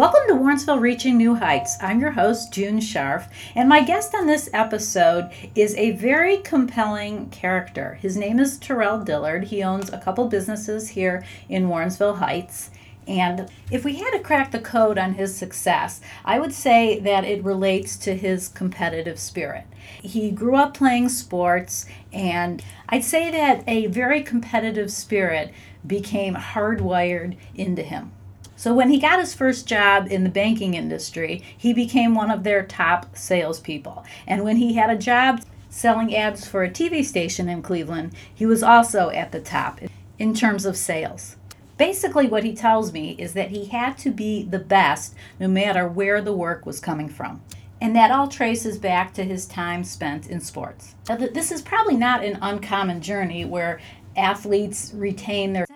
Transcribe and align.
Welcome 0.00 0.22
to 0.28 0.32
Warrensville 0.32 0.80
Reaching 0.80 1.18
New 1.18 1.34
Heights. 1.34 1.76
I'm 1.82 2.00
your 2.00 2.12
host, 2.12 2.54
June 2.54 2.78
Scharf, 2.78 3.28
and 3.54 3.68
my 3.68 3.82
guest 3.82 4.14
on 4.14 4.26
this 4.26 4.48
episode 4.54 5.30
is 5.54 5.74
a 5.74 5.90
very 5.90 6.38
compelling 6.38 7.28
character. 7.28 7.98
His 8.00 8.16
name 8.16 8.40
is 8.40 8.56
Terrell 8.56 9.04
Dillard. 9.04 9.44
He 9.44 9.62
owns 9.62 9.92
a 9.92 9.98
couple 9.98 10.26
businesses 10.28 10.88
here 10.88 11.22
in 11.50 11.68
Warrensville 11.68 12.16
Heights. 12.16 12.70
And 13.06 13.50
if 13.70 13.84
we 13.84 13.96
had 13.96 14.12
to 14.12 14.20
crack 14.20 14.52
the 14.52 14.58
code 14.58 14.96
on 14.96 15.12
his 15.12 15.36
success, 15.36 16.00
I 16.24 16.38
would 16.38 16.54
say 16.54 16.98
that 17.00 17.24
it 17.24 17.44
relates 17.44 17.98
to 17.98 18.16
his 18.16 18.48
competitive 18.48 19.18
spirit. 19.18 19.66
He 20.00 20.30
grew 20.30 20.56
up 20.56 20.72
playing 20.72 21.10
sports, 21.10 21.84
and 22.10 22.64
I'd 22.88 23.04
say 23.04 23.30
that 23.32 23.64
a 23.68 23.88
very 23.88 24.22
competitive 24.22 24.90
spirit 24.90 25.52
became 25.86 26.36
hardwired 26.36 27.36
into 27.54 27.82
him. 27.82 28.12
So 28.60 28.74
when 28.74 28.90
he 28.90 28.98
got 28.98 29.20
his 29.20 29.32
first 29.32 29.66
job 29.66 30.08
in 30.10 30.22
the 30.22 30.28
banking 30.28 30.74
industry, 30.74 31.42
he 31.56 31.72
became 31.72 32.14
one 32.14 32.30
of 32.30 32.44
their 32.44 32.62
top 32.62 33.16
salespeople. 33.16 34.04
And 34.26 34.44
when 34.44 34.58
he 34.58 34.74
had 34.74 34.90
a 34.90 34.98
job 34.98 35.40
selling 35.70 36.14
ads 36.14 36.46
for 36.46 36.62
a 36.62 36.68
TV 36.68 37.02
station 37.02 37.48
in 37.48 37.62
Cleveland, 37.62 38.12
he 38.34 38.44
was 38.44 38.62
also 38.62 39.08
at 39.08 39.32
the 39.32 39.40
top 39.40 39.80
in 40.18 40.34
terms 40.34 40.66
of 40.66 40.76
sales. 40.76 41.36
Basically, 41.78 42.26
what 42.26 42.44
he 42.44 42.54
tells 42.54 42.92
me 42.92 43.12
is 43.12 43.32
that 43.32 43.48
he 43.48 43.64
had 43.64 43.96
to 43.96 44.10
be 44.10 44.42
the 44.42 44.58
best 44.58 45.14
no 45.38 45.48
matter 45.48 45.88
where 45.88 46.20
the 46.20 46.34
work 46.34 46.66
was 46.66 46.80
coming 46.80 47.08
from. 47.08 47.40
And 47.80 47.96
that 47.96 48.10
all 48.10 48.28
traces 48.28 48.76
back 48.76 49.14
to 49.14 49.24
his 49.24 49.46
time 49.46 49.84
spent 49.84 50.28
in 50.28 50.38
sports. 50.42 50.96
Now, 51.08 51.16
this 51.16 51.50
is 51.50 51.62
probably 51.62 51.96
not 51.96 52.22
an 52.22 52.36
uncommon 52.42 53.00
journey 53.00 53.46
where 53.46 53.80
athletes 54.18 54.92
retain 54.94 55.54
their. 55.54 55.66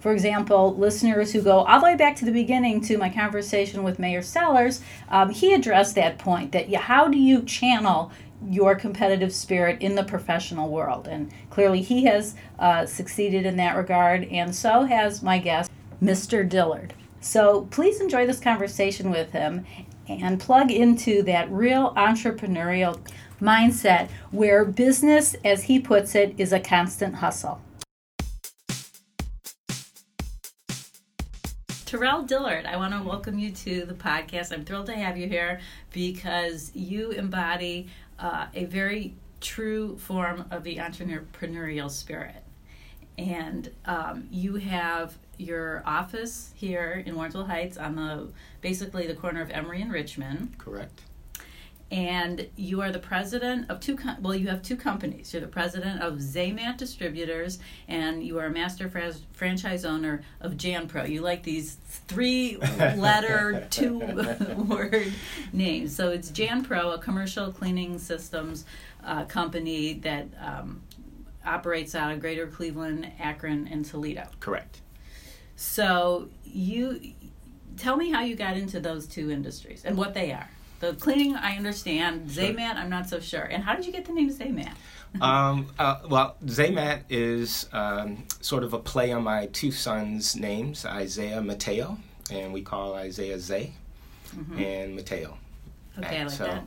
For 0.00 0.12
example, 0.12 0.74
listeners 0.76 1.32
who 1.32 1.42
go 1.42 1.60
all 1.60 1.80
the 1.80 1.84
way 1.84 1.96
back 1.96 2.16
to 2.16 2.24
the 2.24 2.32
beginning 2.32 2.80
to 2.82 2.98
my 2.98 3.08
conversation 3.08 3.82
with 3.82 3.98
Mayor 3.98 4.22
Sellers, 4.22 4.80
um, 5.08 5.30
he 5.30 5.54
addressed 5.54 5.94
that 5.94 6.18
point 6.18 6.52
that 6.52 6.68
yeah, 6.68 6.80
how 6.80 7.08
do 7.08 7.18
you 7.18 7.42
channel 7.42 8.12
your 8.48 8.74
competitive 8.74 9.32
spirit 9.32 9.80
in 9.80 9.94
the 9.94 10.04
professional 10.04 10.68
world? 10.68 11.08
And 11.08 11.30
clearly 11.50 11.82
he 11.82 12.04
has 12.04 12.34
uh, 12.58 12.86
succeeded 12.86 13.46
in 13.46 13.56
that 13.56 13.76
regard, 13.76 14.24
and 14.24 14.54
so 14.54 14.84
has 14.84 15.22
my 15.22 15.38
guest, 15.38 15.70
Mr. 16.02 16.48
Dillard. 16.48 16.94
So 17.20 17.62
please 17.70 18.00
enjoy 18.00 18.26
this 18.26 18.40
conversation 18.40 19.10
with 19.10 19.32
him 19.32 19.66
and 20.08 20.40
plug 20.40 20.70
into 20.70 21.22
that 21.24 21.50
real 21.50 21.92
entrepreneurial 21.94 22.98
mindset 23.40 24.08
where 24.30 24.64
business, 24.64 25.34
as 25.44 25.64
he 25.64 25.78
puts 25.78 26.14
it, 26.14 26.34
is 26.38 26.52
a 26.52 26.60
constant 26.60 27.16
hustle. 27.16 27.60
Terrell 31.88 32.22
Dillard, 32.22 32.66
I 32.66 32.76
want 32.76 32.92
to 32.92 33.00
welcome 33.00 33.38
you 33.38 33.50
to 33.50 33.86
the 33.86 33.94
podcast. 33.94 34.52
I'm 34.52 34.62
thrilled 34.62 34.84
to 34.88 34.94
have 34.94 35.16
you 35.16 35.26
here 35.26 35.58
because 35.90 36.70
you 36.74 37.12
embody 37.12 37.88
uh, 38.18 38.48
a 38.52 38.66
very 38.66 39.14
true 39.40 39.96
form 39.96 40.44
of 40.50 40.64
the 40.64 40.76
entrepreneurial 40.76 41.90
spirit. 41.90 42.44
And 43.16 43.70
um, 43.86 44.28
you 44.30 44.56
have 44.56 45.16
your 45.38 45.82
office 45.86 46.52
here 46.54 47.02
in 47.06 47.14
Warrensville 47.14 47.46
Heights 47.46 47.78
on 47.78 47.96
the 47.96 48.28
basically 48.60 49.06
the 49.06 49.14
corner 49.14 49.40
of 49.40 49.50
Emery 49.50 49.80
and 49.80 49.90
Richmond. 49.90 50.58
Correct 50.58 51.00
and 51.90 52.48
you 52.56 52.82
are 52.82 52.92
the 52.92 52.98
president 52.98 53.70
of 53.70 53.80
two 53.80 53.96
com- 53.96 54.20
well 54.20 54.34
you 54.34 54.48
have 54.48 54.62
two 54.62 54.76
companies. 54.76 55.32
You're 55.32 55.40
the 55.40 55.48
president 55.48 56.02
of 56.02 56.14
zaymat 56.14 56.76
distributors 56.76 57.58
and 57.86 58.22
you 58.22 58.38
are 58.38 58.46
a 58.46 58.50
master 58.50 58.90
franchise 59.32 59.84
owner 59.84 60.22
of 60.40 60.52
janpro. 60.52 61.08
You 61.08 61.22
like 61.22 61.42
these 61.42 61.78
three 62.06 62.56
letter 62.56 63.66
two 63.70 63.98
word 63.98 65.12
names. 65.52 65.96
So 65.96 66.10
it's 66.10 66.30
janpro 66.30 66.94
a 66.94 66.98
commercial 66.98 67.50
cleaning 67.52 67.98
systems 67.98 68.66
uh, 69.02 69.24
company 69.24 69.94
that 69.94 70.26
um, 70.40 70.82
operates 71.46 71.94
out 71.94 72.12
of 72.12 72.20
greater 72.20 72.46
cleveland 72.46 73.10
akron 73.18 73.66
and 73.68 73.84
toledo. 73.84 74.28
Correct. 74.40 74.82
So 75.56 76.28
you 76.44 77.00
tell 77.78 77.96
me 77.96 78.10
how 78.10 78.20
you 78.20 78.36
got 78.36 78.58
into 78.58 78.78
those 78.78 79.06
two 79.06 79.30
industries 79.30 79.86
and 79.86 79.96
what 79.96 80.12
they 80.12 80.32
are 80.32 80.50
the 80.80 80.94
cleaning, 80.94 81.34
I 81.34 81.56
understand. 81.56 82.30
Sure. 82.30 82.44
Zaymat, 82.44 82.76
I'm 82.76 82.90
not 82.90 83.08
so 83.08 83.20
sure. 83.20 83.42
And 83.42 83.62
how 83.62 83.74
did 83.74 83.86
you 83.86 83.92
get 83.92 84.04
the 84.04 84.12
name 84.12 84.30
Zaymat? 84.30 84.72
um, 85.20 85.66
uh, 85.78 86.00
well, 86.08 86.36
Zaymat 86.44 87.02
is 87.08 87.68
um, 87.72 88.24
sort 88.40 88.62
of 88.62 88.74
a 88.74 88.78
play 88.78 89.12
on 89.12 89.24
my 89.24 89.46
two 89.46 89.70
sons' 89.70 90.36
names, 90.36 90.84
Isaiah 90.84 91.40
Mateo, 91.40 91.98
and 92.30 92.52
we 92.52 92.62
call 92.62 92.94
Isaiah 92.94 93.38
Zay 93.38 93.72
mm-hmm. 94.36 94.58
and 94.58 94.96
Mateo. 94.96 95.38
Okay, 95.98 96.20
I 96.20 96.22
like 96.24 96.30
so, 96.30 96.44
that. 96.44 96.66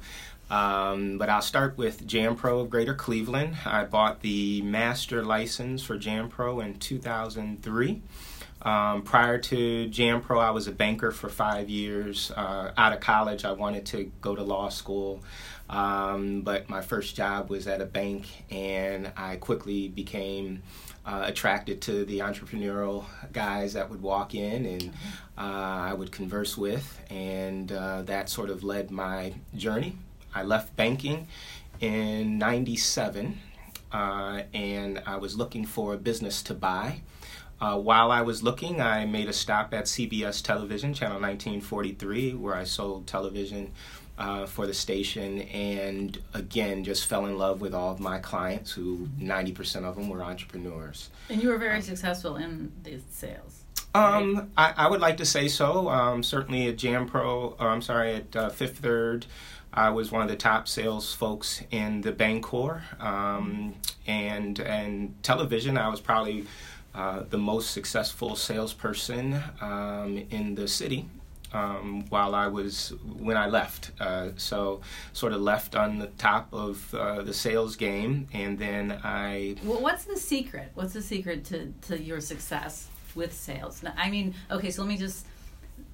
Um, 0.52 1.18
but 1.18 1.30
I'll 1.30 1.42
start 1.42 1.78
with 1.78 2.06
JanPro 2.06 2.62
of 2.62 2.70
Greater 2.70 2.94
Cleveland. 2.94 3.56
I 3.66 3.86
bought 3.86 4.22
the 4.22 4.62
master 4.64 5.24
license 5.24 5.82
for 5.82 5.98
JanPro 5.98 6.64
in 6.64 6.78
2003. 6.78 8.02
Um, 8.64 9.02
prior 9.02 9.40
to 9.40 9.90
JanPro, 9.90 10.40
I 10.40 10.52
was 10.52 10.68
a 10.68 10.72
banker 10.72 11.12
for 11.12 11.30
five 11.30 11.70
years. 11.70 12.32
Uh, 12.32 12.72
out 12.78 12.94
of 12.94 13.00
college, 13.00 13.44
I 13.44 13.54
wanted 13.54 13.86
to 13.88 14.12
go 14.22 14.36
to 14.36 14.44
law 14.44 14.70
school, 14.70 15.24
um, 15.70 16.42
but 16.42 16.70
my 16.70 16.82
first 16.82 17.16
job 17.16 17.50
was 17.50 17.68
at 17.68 17.82
a 17.82 17.86
bank, 17.86 18.28
and 18.52 19.12
I 19.18 19.38
quickly 19.38 19.88
became 19.88 20.62
uh, 21.06 21.24
attracted 21.26 21.82
to 21.82 22.06
the 22.06 22.20
entrepreneurial 22.20 23.06
guys 23.34 23.74
that 23.74 23.90
would 23.90 24.02
walk 24.04 24.36
in 24.36 24.66
and 24.68 24.94
uh, 25.36 25.42
I 25.90 25.94
would 25.94 26.12
converse 26.12 26.56
with, 26.56 27.02
and 27.10 27.72
uh, 27.72 28.04
that 28.04 28.30
sort 28.30 28.52
of 28.52 28.64
led 28.64 28.92
my 28.92 29.34
journey. 29.56 29.98
I 30.36 30.44
left 30.44 30.76
banking 30.76 31.28
in 31.80 32.38
'97, 32.38 33.40
uh, 33.92 34.44
and 34.54 35.02
I 35.08 35.16
was 35.16 35.36
looking 35.36 35.66
for 35.66 35.96
a 35.96 35.98
business 35.98 36.44
to 36.44 36.54
buy. 36.54 37.02
Uh, 37.62 37.78
while 37.78 38.12
I 38.12 38.24
was 38.24 38.42
looking, 38.42 38.82
I 38.82 39.06
made 39.06 39.30
a 39.30 39.34
stop 39.34 39.72
at 39.72 39.86
CBS 39.86 40.44
Television, 40.44 40.96
Channel 40.96 41.22
1943, 41.22 42.34
where 42.34 42.56
I 42.56 42.64
sold 42.64 43.06
television 43.06 43.72
uh, 44.18 44.48
for 44.48 44.66
the 44.66 44.74
station, 44.74 45.42
and 45.42 46.20
again, 46.34 46.84
just 46.84 47.06
fell 47.06 47.28
in 47.28 47.38
love 47.38 47.62
with 47.62 47.76
all 47.76 47.92
of 47.92 48.00
my 48.00 48.18
clients, 48.18 48.72
who 48.72 49.08
90% 49.20 49.84
of 49.84 49.96
them 49.96 50.10
were 50.10 50.24
entrepreneurs. 50.24 51.12
And 51.30 51.42
you 51.42 51.50
were 51.50 51.60
very 51.60 51.78
um, 51.78 51.82
successful 51.84 52.36
in 52.36 52.72
the 52.82 53.00
sales. 53.12 53.64
Um, 53.94 54.52
I, 54.58 54.74
I, 54.78 54.88
would 54.90 55.02
like 55.02 55.18
to 55.18 55.26
say 55.26 55.48
so. 55.48 55.90
Um, 55.90 56.24
certainly 56.24 56.68
at 56.68 56.78
JanPro, 56.78 57.56
or 57.60 57.68
I'm 57.68 57.82
sorry, 57.82 58.16
at 58.16 58.36
uh, 58.36 58.50
Fifth 58.50 58.80
Third, 58.80 59.28
I 59.74 59.90
was 59.90 60.12
one 60.12 60.22
of 60.22 60.30
the 60.30 60.36
top 60.36 60.68
sales 60.68 61.14
folks 61.14 61.62
in 61.72 62.02
the 62.02 62.12
Bancorp, 62.12 62.82
um, 63.02 63.76
and 64.08 64.60
and 64.60 65.22
television. 65.24 65.78
I 65.78 65.90
was 65.90 66.00
probably 66.00 66.46
uh, 66.94 67.24
the 67.30 67.38
most 67.38 67.72
successful 67.72 68.36
salesperson 68.36 69.42
um, 69.62 70.26
in 70.30 70.56
the 70.56 70.68
city 70.68 71.08
um, 71.54 72.06
while 72.10 72.36
I 72.36 72.48
was 72.48 72.94
when 73.18 73.38
I 73.38 73.48
left. 73.48 73.92
Uh, 74.00 74.30
so 74.38 74.82
sort 75.14 75.34
of 75.34 75.42
left 75.42 75.76
on 75.76 76.00
the 76.00 76.08
top 76.08 76.50
of 76.54 76.94
uh, 76.94 77.22
the 77.22 77.34
sales 77.34 77.76
game, 77.76 78.28
and 78.34 78.58
then 78.58 79.00
I. 79.04 79.56
Well, 79.64 79.82
what's 79.82 80.06
the 80.06 80.18
secret? 80.18 80.72
What's 80.74 80.94
the 80.94 81.02
secret 81.02 81.46
to 81.46 81.74
to 81.88 82.02
your 82.02 82.22
success 82.22 82.88
with 83.16 83.34
sales? 83.34 83.84
Now, 83.84 83.94
I 83.98 84.10
mean, 84.10 84.36
okay, 84.50 84.72
so 84.72 84.82
let 84.82 84.90
me 84.90 84.98
just. 84.98 85.26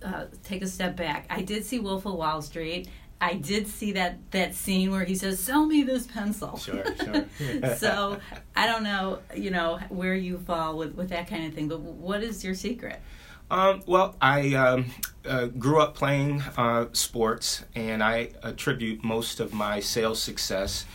Uh, 0.04 0.26
take 0.44 0.62
a 0.62 0.68
step 0.68 0.96
back. 0.96 1.26
I 1.28 1.42
did 1.42 1.66
see 1.66 1.80
Wolf 1.80 2.06
of 2.06 2.14
Wall 2.14 2.42
Street, 2.44 2.88
I 3.20 3.34
did 3.34 3.68
see 3.68 3.94
that 3.94 4.18
that 4.32 4.54
scene 4.54 4.92
where 4.92 5.04
he 5.04 5.16
says, 5.16 5.40
"Sell 5.40 5.66
me 5.66 5.84
this 5.84 6.06
pencil." 6.06 6.58
Sure, 6.58 6.84
sure. 7.04 7.76
so 7.78 8.20
I 8.56 8.68
don't 8.68 8.84
know, 8.84 9.20
you 9.36 9.52
know, 9.52 9.80
where 9.90 10.16
you 10.16 10.38
fall 10.40 10.78
with 10.78 10.96
with 10.96 11.10
that 11.10 11.28
kind 11.28 11.46
of 11.46 11.54
thing. 11.54 11.68
But 11.68 11.80
what 11.80 12.24
is 12.24 12.44
your 12.44 12.56
secret? 12.56 13.02
Um, 13.50 13.82
well, 13.86 14.16
I 14.22 14.54
um, 14.56 14.86
uh, 15.26 15.46
grew 15.46 15.80
up 15.82 15.96
playing 15.96 16.42
uh, 16.58 16.88
sports, 16.92 17.64
and 17.76 18.04
I 18.04 18.32
attribute 18.44 19.04
most 19.04 19.40
of 19.40 19.54
my 19.54 19.80
sales 19.80 20.22
success 20.22 20.86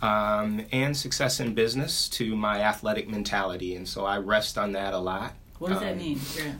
um, 0.00 0.64
and 0.72 0.96
success 0.96 1.40
in 1.40 1.54
business 1.54 2.08
to 2.10 2.34
my 2.34 2.62
athletic 2.62 3.08
mentality, 3.08 3.74
and 3.76 3.86
so 3.86 4.06
I 4.06 4.16
rest 4.18 4.56
on 4.56 4.72
that 4.72 4.94
a 4.94 4.98
lot. 4.98 5.34
What 5.60 5.68
does 5.68 5.76
um, 5.76 5.84
that 5.84 5.98
mean? 5.98 6.18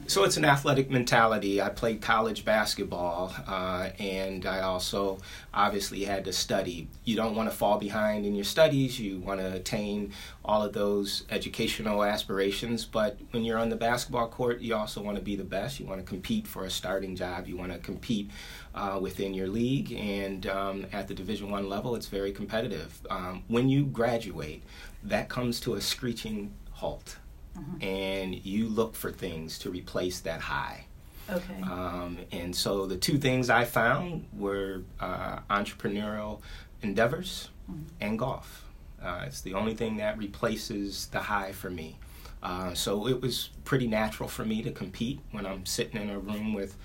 So 0.09 0.25
it's 0.25 0.37
an 0.37 0.45
athletic 0.45 0.91
mentality. 0.91 1.63
I 1.63 1.71
played 1.71 2.03
college 2.03 2.45
basketball, 2.45 3.35
uh, 3.47 3.89
and 3.99 4.45
I 4.45 4.61
also 4.61 5.21
obviously 5.55 6.05
had 6.05 6.27
to 6.27 6.35
study. 6.35 6.87
You 7.05 7.17
don't 7.17 7.35
want 7.35 7.51
to 7.51 7.57
fall 7.57 7.79
behind 7.79 8.27
in 8.27 8.35
your 8.35 8.45
studies. 8.45 9.01
You 9.01 9.21
want 9.21 9.41
to 9.41 9.55
attain 9.55 10.13
all 10.45 10.63
of 10.63 10.75
those 10.75 11.25
educational 11.31 12.05
aspirations. 12.05 12.85
But 12.85 13.17
when 13.31 13.43
you're 13.43 13.57
on 13.57 13.71
the 13.71 13.77
basketball 13.77 14.29
court, 14.29 14.61
you 14.61 14.75
also 14.75 15.01
want 15.01 15.17
to 15.17 15.25
be 15.25 15.35
the 15.35 15.45
best. 15.45 15.81
You 15.81 15.87
want 15.87 16.01
to 16.01 16.07
compete 16.07 16.47
for 16.47 16.67
a 16.67 16.71
starting 16.71 17.17
job. 17.17 17.49
You 17.49 17.57
want 17.57 17.73
to 17.73 17.79
compete 17.79 18.31
uh, 18.75 18.99
within 19.01 19.33
your 19.33 19.49
league, 19.49 19.93
and 19.93 20.47
um, 20.47 20.87
at 20.93 21.09
the 21.09 21.15
Division 21.15 21.51
One 21.51 21.71
level, 21.71 21.95
it's 21.95 22.09
very 22.09 22.33
competitive. 22.33 23.01
Um, 23.09 23.45
when 23.49 23.71
you 23.71 23.87
graduate, 23.87 24.63
that 25.05 25.31
comes 25.31 25.59
to 25.61 25.73
a 25.73 25.81
screeching 25.81 26.53
halt 26.73 27.17
mm-hmm. 27.61 27.83
and 27.83 28.45
you 28.45 28.69
look 28.69 28.95
for 28.95 29.11
things 29.13 29.59
to 29.61 29.71
replace 29.71 30.21
that 30.21 30.41
high. 30.41 30.87
Okay. 31.29 31.61
Um, 31.63 32.19
and 32.33 32.55
so 32.57 32.87
the 32.87 32.97
two 32.97 33.19
things 33.19 33.51
I 33.51 33.65
found 33.65 34.27
were 34.33 34.83
uh, 34.99 35.39
entrepreneurial 35.49 36.41
endeavors 36.83 37.49
Mhm. 37.71 37.85
and 38.01 38.19
golf. 38.19 38.65
Uh, 39.03 39.25
it's 39.27 39.41
the 39.43 39.55
only 39.55 39.75
thing 39.75 39.97
that 39.99 40.19
replaces 40.19 41.07
the 41.07 41.21
high 41.21 41.53
for 41.53 41.71
me. 41.71 41.99
Uh, 42.43 42.75
so 42.75 43.07
it 43.07 43.21
was 43.21 43.51
pretty 43.65 43.87
natural 43.87 44.29
for 44.29 44.45
me 44.45 44.63
to 44.63 44.71
compete 44.73 45.21
when 45.31 45.47
I'm 45.47 45.67
sitting 45.67 46.01
in 46.01 46.11
a 46.11 46.19
room 46.19 46.53
with 46.55 46.77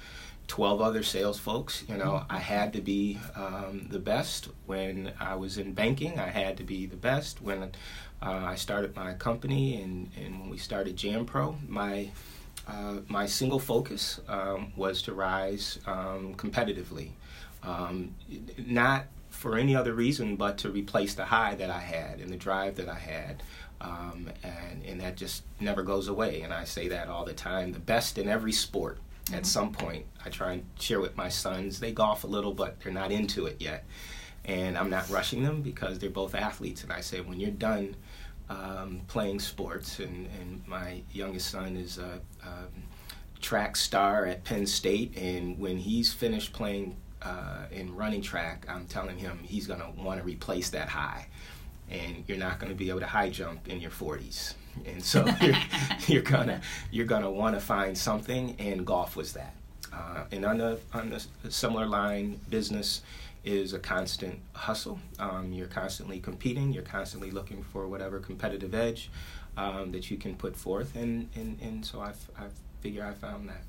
12 0.48 0.82
other 0.82 1.04
sales 1.04 1.40
folks. 1.40 1.84
You 1.88 1.98
know, 1.98 2.24
I 2.30 2.38
had 2.38 2.74
to 2.74 2.82
be 2.82 3.20
um, 3.36 3.88
the 3.90 4.00
best 4.00 4.50
when 4.66 5.12
I 5.20 5.36
was 5.36 5.58
in 5.58 5.74
banking. 5.74 6.20
I 6.20 6.28
had 6.28 6.58
to 6.58 6.64
be 6.64 6.86
the 6.86 6.96
best 6.96 7.42
when 7.42 7.64
uh, 7.64 7.70
I 8.22 8.56
started 8.56 8.96
my 8.96 9.14
company 9.14 9.82
and, 9.82 10.10
and 10.24 10.40
when 10.40 10.50
we 10.50 10.58
started 10.58 10.98
JanPro. 10.98 11.68
My 11.68 12.12
uh, 12.68 12.98
my 13.08 13.28
single 13.28 13.60
focus 13.60 14.20
um, 14.28 14.72
was 14.76 15.02
to 15.04 15.14
rise 15.14 15.80
um, 15.86 16.34
competitively, 16.36 17.12
um, 17.62 18.16
not 18.58 19.06
for 19.30 19.58
any 19.58 19.76
other 19.76 19.94
reason 19.94 20.36
but 20.36 20.58
to 20.58 20.70
replace 20.70 21.14
the 21.14 21.26
high 21.26 21.54
that 21.56 21.70
I 21.70 21.80
had 21.80 22.20
and 22.20 22.32
the 22.32 22.38
drive 22.38 22.76
that 22.78 22.90
I 22.90 22.98
had. 22.98 23.44
Um, 23.82 24.32
and, 24.42 24.84
and 24.86 25.02
that 25.02 25.18
just 25.18 25.44
never 25.60 25.84
goes 25.84 26.08
away. 26.08 26.42
And 26.42 26.54
I 26.54 26.64
say 26.64 26.88
that 26.88 27.08
all 27.08 27.26
the 27.26 27.34
time. 27.34 27.74
The 27.74 27.80
best 27.80 28.18
in 28.18 28.28
every 28.28 28.54
sport 28.54 28.98
at 29.34 29.46
some 29.46 29.72
point. 29.72 30.06
I 30.24 30.30
try 30.30 30.54
and 30.54 30.66
share 30.80 31.00
with 31.00 31.16
my 31.18 31.30
sons. 31.30 31.80
They 31.80 31.92
golf 31.92 32.24
a 32.24 32.28
little, 32.28 32.54
but 32.54 32.80
they're 32.80 32.94
not 32.94 33.12
into 33.12 33.46
it 33.46 33.58
yet. 33.60 33.86
And 34.46 34.78
I'm 34.78 34.90
not 34.90 35.10
rushing 35.10 35.44
them 35.44 35.62
because 35.62 35.98
they're 35.98 36.10
both 36.10 36.36
athletes. 36.36 36.84
And 36.84 36.92
I 36.92 37.02
say, 37.02 37.22
when 37.22 37.40
you're 37.40 37.52
done 37.52 37.96
um, 38.50 39.02
playing 39.08 39.40
sports, 39.40 40.00
and, 40.00 40.28
and 40.40 40.68
my 40.68 41.02
youngest 41.12 41.50
son 41.50 41.76
is 41.76 41.98
a, 41.98 42.20
um 42.44 42.84
track 43.46 43.76
star 43.76 44.26
at 44.26 44.44
Penn 44.44 44.66
State, 44.66 45.16
and 45.18 45.60
when 45.60 45.78
he's 45.78 46.12
finished 46.12 46.52
playing 46.52 46.96
uh, 47.22 47.66
in 47.72 47.96
running 47.96 48.22
track, 48.22 48.66
I'm 48.68 48.88
telling 48.88 49.20
him 49.20 49.40
he's 49.44 49.68
going 49.68 49.82
to 49.82 49.92
want 50.02 50.20
to 50.20 50.26
replace 50.26 50.72
that 50.72 50.90
high. 50.90 51.28
And 51.90 52.24
you're 52.28 52.38
not 52.38 52.60
going 52.60 52.72
to 52.72 52.78
be 52.78 52.90
able 52.90 53.02
to 53.02 53.08
high 53.08 53.30
jump 53.30 53.68
in 53.68 53.80
your 53.80 53.92
40s 53.92 54.56
and 54.86 55.04
so 55.04 55.26
you're, 55.42 55.56
you're 56.08 56.22
gonna 56.22 56.62
you're 56.92 57.06
gonna 57.06 57.30
want 57.30 57.56
to 57.56 57.62
find 57.62 57.98
something, 57.98 58.56
and 58.60 58.86
golf 58.86 59.16
was 59.16 59.34
that. 59.34 59.56
Uh, 59.94 60.26
and 60.32 60.46
on 60.46 60.58
the 60.58 60.80
on 60.94 61.10
the 61.10 61.52
similar 61.52 61.86
line, 61.86 62.40
business 62.50 63.02
is 63.44 63.74
a 63.74 63.80
constant 63.80 64.40
hustle. 64.54 65.00
Um, 65.20 65.54
you're 65.54 65.68
constantly 65.68 66.20
competing. 66.20 66.74
You're 66.74 66.84
constantly 66.84 67.32
looking 67.32 67.64
for 67.64 67.88
whatever 67.88 68.20
competitive 68.20 68.74
edge 68.74 69.10
um, 69.56 69.92
that 69.92 70.10
you 70.10 70.18
can 70.18 70.36
put 70.36 70.56
forth, 70.56 70.96
and 70.96 71.30
and, 71.36 71.58
and 71.62 71.86
so 71.86 72.02
I 72.02 72.10
I 72.38 72.48
figure 72.82 73.06
I 73.06 73.14
found 73.14 73.50
that. 73.50 73.62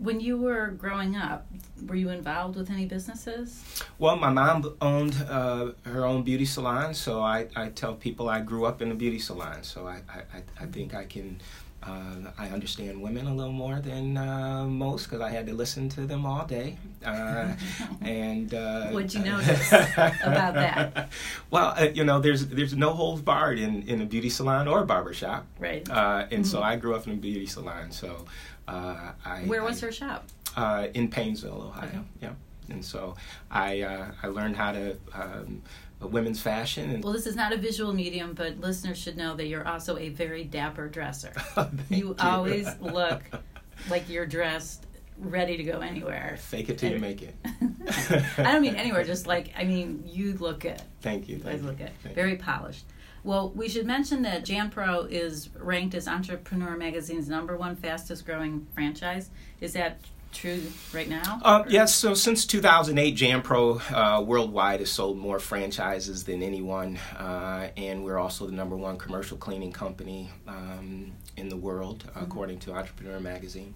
When 0.00 0.18
you 0.18 0.38
were 0.38 0.68
growing 0.68 1.14
up, 1.14 1.46
were 1.86 1.94
you 1.94 2.08
involved 2.08 2.56
with 2.56 2.70
any 2.70 2.86
businesses? 2.86 3.62
Well, 3.98 4.16
my 4.16 4.30
mom 4.30 4.74
owned 4.80 5.14
uh, 5.28 5.72
her 5.84 6.06
own 6.06 6.22
beauty 6.22 6.46
salon, 6.46 6.94
so 6.94 7.20
I, 7.22 7.48
I 7.54 7.68
tell 7.68 7.92
people 7.94 8.30
I 8.30 8.40
grew 8.40 8.64
up 8.64 8.80
in 8.80 8.90
a 8.90 8.94
beauty 8.94 9.18
salon. 9.18 9.62
So 9.62 9.86
I, 9.86 10.00
I, 10.08 10.42
I 10.58 10.66
think 10.66 10.94
I 10.94 11.04
can, 11.04 11.38
uh, 11.82 12.14
I 12.38 12.48
understand 12.48 13.02
women 13.02 13.26
a 13.26 13.34
little 13.34 13.52
more 13.52 13.78
than 13.80 14.16
uh, 14.16 14.64
most 14.64 15.04
because 15.04 15.20
I 15.20 15.28
had 15.28 15.46
to 15.48 15.52
listen 15.54 15.90
to 15.90 16.06
them 16.06 16.24
all 16.24 16.46
day. 16.46 16.78
Uh, 17.04 17.48
and 18.00 18.54
uh, 18.54 18.86
What'd 18.88 19.12
you 19.12 19.20
notice 19.24 19.70
about 19.70 20.54
that? 20.54 21.10
Well, 21.50 21.74
uh, 21.76 21.88
you 21.92 22.04
know, 22.04 22.20
there's 22.20 22.46
there's 22.46 22.74
no 22.74 22.90
holds 22.94 23.20
barred 23.20 23.58
in, 23.58 23.82
in 23.82 24.00
a 24.00 24.06
beauty 24.06 24.30
salon 24.30 24.66
or 24.66 24.82
a 24.82 24.86
barber 24.86 25.12
shop. 25.12 25.44
Right. 25.58 25.86
Uh, 25.90 26.26
and 26.30 26.46
so 26.46 26.60
Mhm. 26.60 26.64
I 26.64 26.76
grew 26.76 26.94
up 26.94 27.06
in 27.06 27.12
a 27.12 27.16
beauty 27.16 27.44
salon. 27.46 27.90
So 27.90 28.24
uh, 28.68 29.12
I 29.24 29.40
Where 29.46 29.62
was 29.62 29.82
I- 29.82 29.86
her 29.86 29.92
shop? 29.92 30.24
uh, 30.56 30.88
in 30.94 31.08
Painesville, 31.08 31.62
Ohio. 31.68 31.88
Okay. 31.88 32.00
Yeah, 32.22 32.32
and 32.68 32.84
so 32.84 33.14
I 33.50 33.82
uh, 33.82 34.10
I 34.22 34.26
learned 34.28 34.56
how 34.56 34.72
to 34.72 34.96
um, 35.14 35.62
women's 36.00 36.40
fashion 36.40 36.90
and 36.90 37.04
Well, 37.04 37.12
this 37.12 37.26
is 37.26 37.36
not 37.36 37.52
a 37.52 37.56
visual 37.56 37.92
medium, 37.92 38.32
but 38.34 38.58
listeners 38.60 38.98
should 38.98 39.16
know 39.16 39.34
that 39.36 39.46
you're 39.46 39.66
also 39.68 39.96
a 39.98 40.08
very 40.08 40.44
dapper 40.44 40.88
dresser. 40.88 41.32
Thank 41.54 41.72
you 41.90 42.16
always 42.18 42.68
look 42.80 43.22
like 43.90 44.08
you're 44.08 44.26
dressed 44.26 44.86
ready 45.18 45.56
to 45.58 45.62
go 45.62 45.80
anywhere. 45.80 46.36
fake 46.40 46.70
it 46.70 46.78
till 46.78 46.90
you 46.92 46.98
make 46.98 47.20
it. 47.22 47.34
I 48.38 48.52
don't 48.52 48.62
mean 48.62 48.74
anywhere, 48.76 49.04
just 49.04 49.26
like 49.26 49.52
I 49.56 49.64
mean 49.64 50.02
you 50.06 50.34
look 50.38 50.60
good. 50.60 50.80
Thank 51.02 51.28
you. 51.28 51.36
You 51.36 51.42
Thank 51.42 51.56
guys 51.56 51.62
you. 51.62 51.68
look 51.68 51.78
good. 51.78 52.14
Very 52.14 52.36
polished. 52.36 52.84
Well, 53.22 53.50
we 53.50 53.68
should 53.68 53.86
mention 53.86 54.22
that 54.22 54.44
Jan 54.44 54.70
Pro 54.70 55.02
is 55.02 55.50
ranked 55.54 55.94
as 55.94 56.08
Entrepreneur 56.08 56.76
Magazine's 56.76 57.28
number 57.28 57.56
one 57.56 57.76
fastest 57.76 58.24
growing 58.24 58.66
franchise. 58.74 59.30
Is 59.60 59.74
that 59.74 60.00
true 60.32 60.62
right 60.92 61.08
now? 61.08 61.40
Uh, 61.42 61.64
yes, 61.68 61.94
so 61.94 62.14
since 62.14 62.46
2008, 62.46 63.16
JanPro 63.16 63.92
uh, 63.92 64.22
worldwide 64.22 64.80
has 64.80 64.90
sold 64.90 65.18
more 65.18 65.38
franchises 65.38 66.24
than 66.24 66.42
anyone, 66.42 66.98
uh, 67.18 67.68
and 67.76 68.04
we're 68.04 68.18
also 68.18 68.46
the 68.46 68.52
number 68.52 68.76
one 68.76 68.96
commercial 68.96 69.36
cleaning 69.36 69.72
company 69.72 70.30
um, 70.46 71.12
in 71.36 71.48
the 71.48 71.56
world, 71.56 72.10
according 72.14 72.58
to 72.60 72.72
Entrepreneur 72.72 73.20
Magazine. 73.20 73.74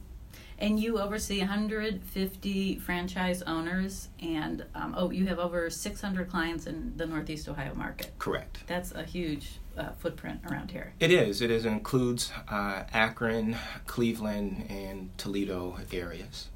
And 0.59 0.79
you 0.79 0.99
oversee 0.99 1.41
150 1.41 2.77
franchise 2.77 3.43
owners, 3.43 4.09
and 4.21 4.65
um, 4.75 4.95
oh, 4.97 5.11
you 5.11 5.27
have 5.27 5.39
over 5.39 5.69
600 5.69 6.29
clients 6.31 6.67
in 6.67 6.93
the 6.97 7.07
Northeast 7.07 7.49
Ohio 7.49 7.75
market. 7.75 8.13
Correct. 8.19 8.61
That's 8.67 8.93
a 8.93 9.03
huge 9.03 9.59
uh, 9.77 9.91
footprint 9.93 10.41
around 10.51 10.71
here. 10.71 10.93
It 11.01 11.11
is. 11.11 11.43
It 11.43 11.51
is. 11.51 11.65
It 11.65 11.71
includes 11.71 12.33
uh, 12.49 12.85
Akron, 12.93 13.57
Cleveland, 13.87 14.67
and 14.69 15.11
Toledo 15.19 15.77
areas. 15.93 16.49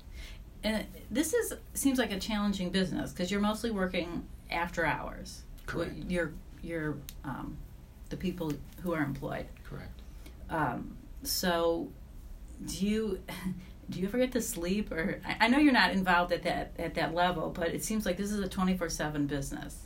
And 0.62 0.86
this 1.10 1.34
is 1.34 1.54
seems 1.74 1.98
like 1.98 2.12
a 2.12 2.18
challenging 2.18 2.70
business 2.70 3.12
because 3.12 3.30
you're 3.30 3.40
mostly 3.40 3.70
working 3.70 4.26
after 4.50 4.84
hours. 4.84 5.42
Correct. 5.66 5.94
You're 6.08 6.32
you're 6.62 6.96
um, 7.24 7.56
the 8.08 8.16
people 8.16 8.52
who 8.82 8.92
are 8.92 9.02
employed. 9.02 9.46
Correct. 9.68 10.00
Um, 10.50 10.96
so, 11.22 11.88
do 12.66 12.86
you 12.86 13.20
do 13.90 14.00
you 14.00 14.06
ever 14.06 14.18
get 14.18 14.32
to 14.32 14.40
sleep? 14.40 14.92
Or 14.92 15.20
I, 15.26 15.36
I 15.46 15.48
know 15.48 15.58
you're 15.58 15.72
not 15.72 15.92
involved 15.92 16.32
at 16.32 16.42
that 16.44 16.72
at 16.78 16.94
that 16.94 17.14
level, 17.14 17.50
but 17.50 17.68
it 17.68 17.84
seems 17.84 18.06
like 18.06 18.16
this 18.16 18.30
is 18.30 18.40
a 18.40 18.48
twenty 18.48 18.76
four 18.76 18.88
seven 18.88 19.26
business. 19.26 19.76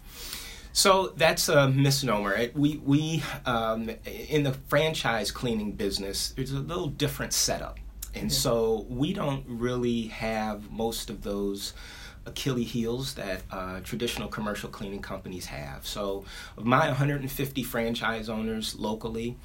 So 0.72 1.08
that's 1.16 1.48
a 1.48 1.68
misnomer. 1.68 2.34
It, 2.34 2.56
we 2.56 2.78
we 2.78 3.22
um, 3.44 3.90
in 4.06 4.42
the 4.42 4.52
franchise 4.52 5.30
cleaning 5.30 5.72
business, 5.72 6.30
there's 6.30 6.52
a 6.52 6.60
little 6.60 6.88
different 6.88 7.32
setup, 7.32 7.78
and 8.14 8.32
so 8.32 8.86
we 8.88 9.12
don't 9.12 9.44
really 9.46 10.06
have 10.08 10.70
most 10.70 11.10
of 11.10 11.22
those 11.22 11.74
Achilles 12.24 12.70
heels 12.70 13.14
that 13.14 13.42
uh, 13.50 13.80
traditional 13.80 14.28
commercial 14.28 14.70
cleaning 14.70 15.02
companies 15.02 15.46
have. 15.46 15.86
So 15.86 16.24
of 16.56 16.64
my 16.64 16.86
150 16.86 17.62
franchise 17.62 18.28
owners 18.28 18.74
locally. 18.74 19.36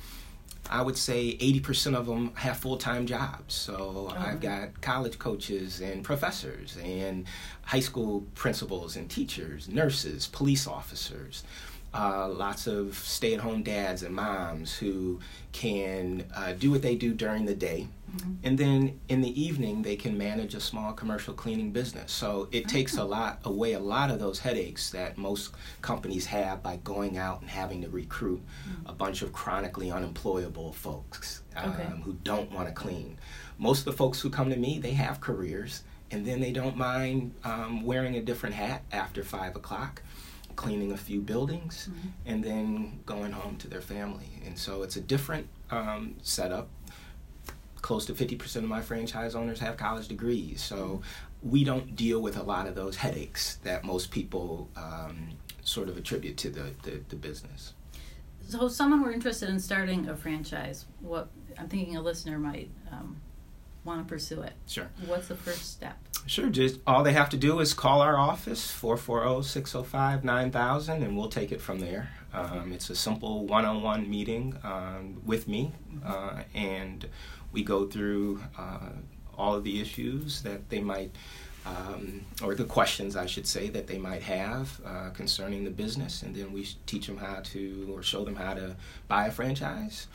I 0.69 0.81
would 0.81 0.97
say 0.97 1.37
80% 1.37 1.95
of 1.95 2.05
them 2.05 2.33
have 2.35 2.57
full 2.57 2.77
time 2.77 3.05
jobs. 3.05 3.53
So 3.53 4.09
oh, 4.11 4.15
I've 4.17 4.41
got 4.41 4.81
college 4.81 5.17
coaches 5.19 5.81
and 5.81 6.03
professors 6.03 6.77
and 6.83 7.25
high 7.63 7.79
school 7.79 8.25
principals 8.35 8.95
and 8.95 9.09
teachers, 9.09 9.69
nurses, 9.69 10.27
police 10.27 10.67
officers. 10.67 11.43
Uh, 11.93 12.27
lots 12.29 12.67
of 12.67 12.95
stay 12.95 13.33
at 13.33 13.39
home 13.39 13.63
dads 13.63 14.03
and 14.03 14.13
moms 14.13 14.75
who 14.75 15.19
can 15.51 16.23
uh, 16.35 16.51
do 16.53 16.69
what 16.69 16.81
they 16.81 16.95
do 16.95 17.13
during 17.13 17.45
the 17.45 17.55
day. 17.55 17.87
And 18.43 18.57
then 18.57 18.99
in 19.09 19.21
the 19.21 19.39
evening, 19.41 19.81
they 19.81 19.95
can 19.95 20.17
manage 20.17 20.53
a 20.55 20.59
small 20.61 20.93
commercial 20.93 21.33
cleaning 21.33 21.71
business. 21.71 22.11
So 22.11 22.47
it 22.51 22.67
takes 22.67 22.97
a 22.97 23.03
lot 23.03 23.39
away 23.43 23.73
a 23.73 23.79
lot 23.79 24.09
of 24.11 24.19
those 24.19 24.39
headaches 24.39 24.89
that 24.91 25.17
most 25.17 25.53
companies 25.81 26.25
have 26.27 26.63
by 26.63 26.77
going 26.83 27.17
out 27.17 27.41
and 27.41 27.49
having 27.49 27.81
to 27.81 27.89
recruit 27.89 28.41
a 28.85 28.93
bunch 28.93 29.21
of 29.23 29.33
chronically 29.33 29.91
unemployable 29.91 30.71
folks 30.73 31.41
um, 31.57 31.71
Okay. 31.71 31.89
who 32.03 32.13
don't 32.23 32.51
want 32.51 32.67
to 32.69 32.73
clean. 32.73 33.17
Most 33.57 33.79
of 33.79 33.85
the 33.85 33.93
folks 33.93 34.21
who 34.21 34.29
come 34.29 34.49
to 34.51 34.57
me, 34.57 34.79
they 34.79 34.91
have 34.93 35.19
careers, 35.19 35.83
and 36.11 36.25
then 36.25 36.39
they 36.39 36.51
don't 36.51 36.77
mind 36.77 37.33
um, 37.43 37.83
wearing 37.83 38.15
a 38.15 38.21
different 38.21 38.55
hat 38.55 38.83
after 38.91 39.23
five 39.23 39.55
o'clock, 39.55 40.01
cleaning 40.57 40.91
a 40.91 40.97
few 40.97 41.21
buildings, 41.21 41.89
and 42.25 42.43
then 42.43 42.99
going 43.05 43.31
home 43.31 43.55
to 43.57 43.69
their 43.69 43.79
family. 43.79 44.41
And 44.45 44.59
so 44.59 44.83
it's 44.83 44.97
a 44.97 45.01
different 45.01 45.47
um, 45.71 46.15
setup 46.21 46.67
close 47.81 48.05
to 48.07 48.13
50% 48.13 48.57
of 48.57 48.63
my 48.63 48.81
franchise 48.81 49.35
owners 49.35 49.59
have 49.61 49.77
college 49.77 50.09
degrees. 50.09 50.61
So 50.61 51.01
we 51.41 51.63
don't 51.63 51.95
deal 51.95 52.19
with 52.21 52.35
a 52.35 52.43
lot 52.43 52.67
of 52.67 52.75
those 52.75 52.97
headaches 52.97 53.59
that 53.63 53.85
most 53.85 54.11
people 54.11 54.67
um, 54.75 55.29
sort 55.63 55.87
of 55.87 55.97
attribute 55.97 56.37
to 56.37 56.49
the, 56.49 56.71
the, 56.83 57.01
the 57.09 57.15
business. 57.15 57.73
So, 58.47 58.69
someone 58.69 59.01
were 59.01 59.11
interested 59.11 59.49
in 59.49 59.59
starting 59.59 60.07
a 60.07 60.15
franchise, 60.15 60.85
what 61.01 61.27
I'm 61.57 61.67
thinking 61.67 61.97
a 61.97 62.01
listener 62.01 62.39
might 62.39 62.69
um, 62.91 63.17
want 63.83 64.07
to 64.07 64.09
pursue 64.09 64.41
it. 64.41 64.53
Sure. 64.67 64.89
What's 65.05 65.27
the 65.27 65.35
first 65.35 65.71
step? 65.71 65.97
Sure. 66.27 66.49
Just 66.49 66.81
all 66.85 67.03
they 67.03 67.13
have 67.13 67.29
to 67.29 67.37
do 67.37 67.61
is 67.61 67.73
call 67.73 68.01
our 68.01 68.17
office, 68.17 68.69
440 68.69 69.47
605 69.47 70.25
9000, 70.25 71.01
and 71.01 71.17
we'll 71.17 71.29
take 71.29 71.53
it 71.53 71.61
from 71.61 71.79
there. 71.79 72.09
Um, 72.33 72.73
it's 72.73 72.89
a 72.89 72.95
simple 72.97 73.45
one 73.45 73.63
on 73.63 73.81
one 73.81 74.09
meeting 74.09 74.53
um, 74.61 75.21
with 75.25 75.47
me, 75.47 75.71
uh, 76.05 76.41
and 76.53 77.07
we 77.53 77.63
go 77.63 77.87
through 77.87 78.43
uh, 78.57 78.89
all 79.37 79.55
of 79.55 79.63
the 79.63 79.79
issues 79.79 80.41
that 80.41 80.67
they 80.67 80.81
might, 80.81 81.15
um, 81.65 82.25
or 82.43 82.55
the 82.55 82.65
questions 82.65 83.15
I 83.15 83.25
should 83.25 83.47
say 83.47 83.69
that 83.69 83.87
they 83.87 83.97
might 83.97 84.23
have 84.23 84.81
uh, 84.85 85.09
concerning 85.11 85.63
the 85.63 85.71
business, 85.71 86.23
and 86.23 86.35
then 86.35 86.51
we 86.51 86.67
teach 86.85 87.07
them 87.07 87.17
how 87.17 87.39
to 87.41 87.89
or 87.95 88.03
show 88.03 88.25
them 88.25 88.35
how 88.35 88.53
to 88.53 88.75
buy 89.07 89.27
a 89.27 89.31
franchise. 89.31 90.07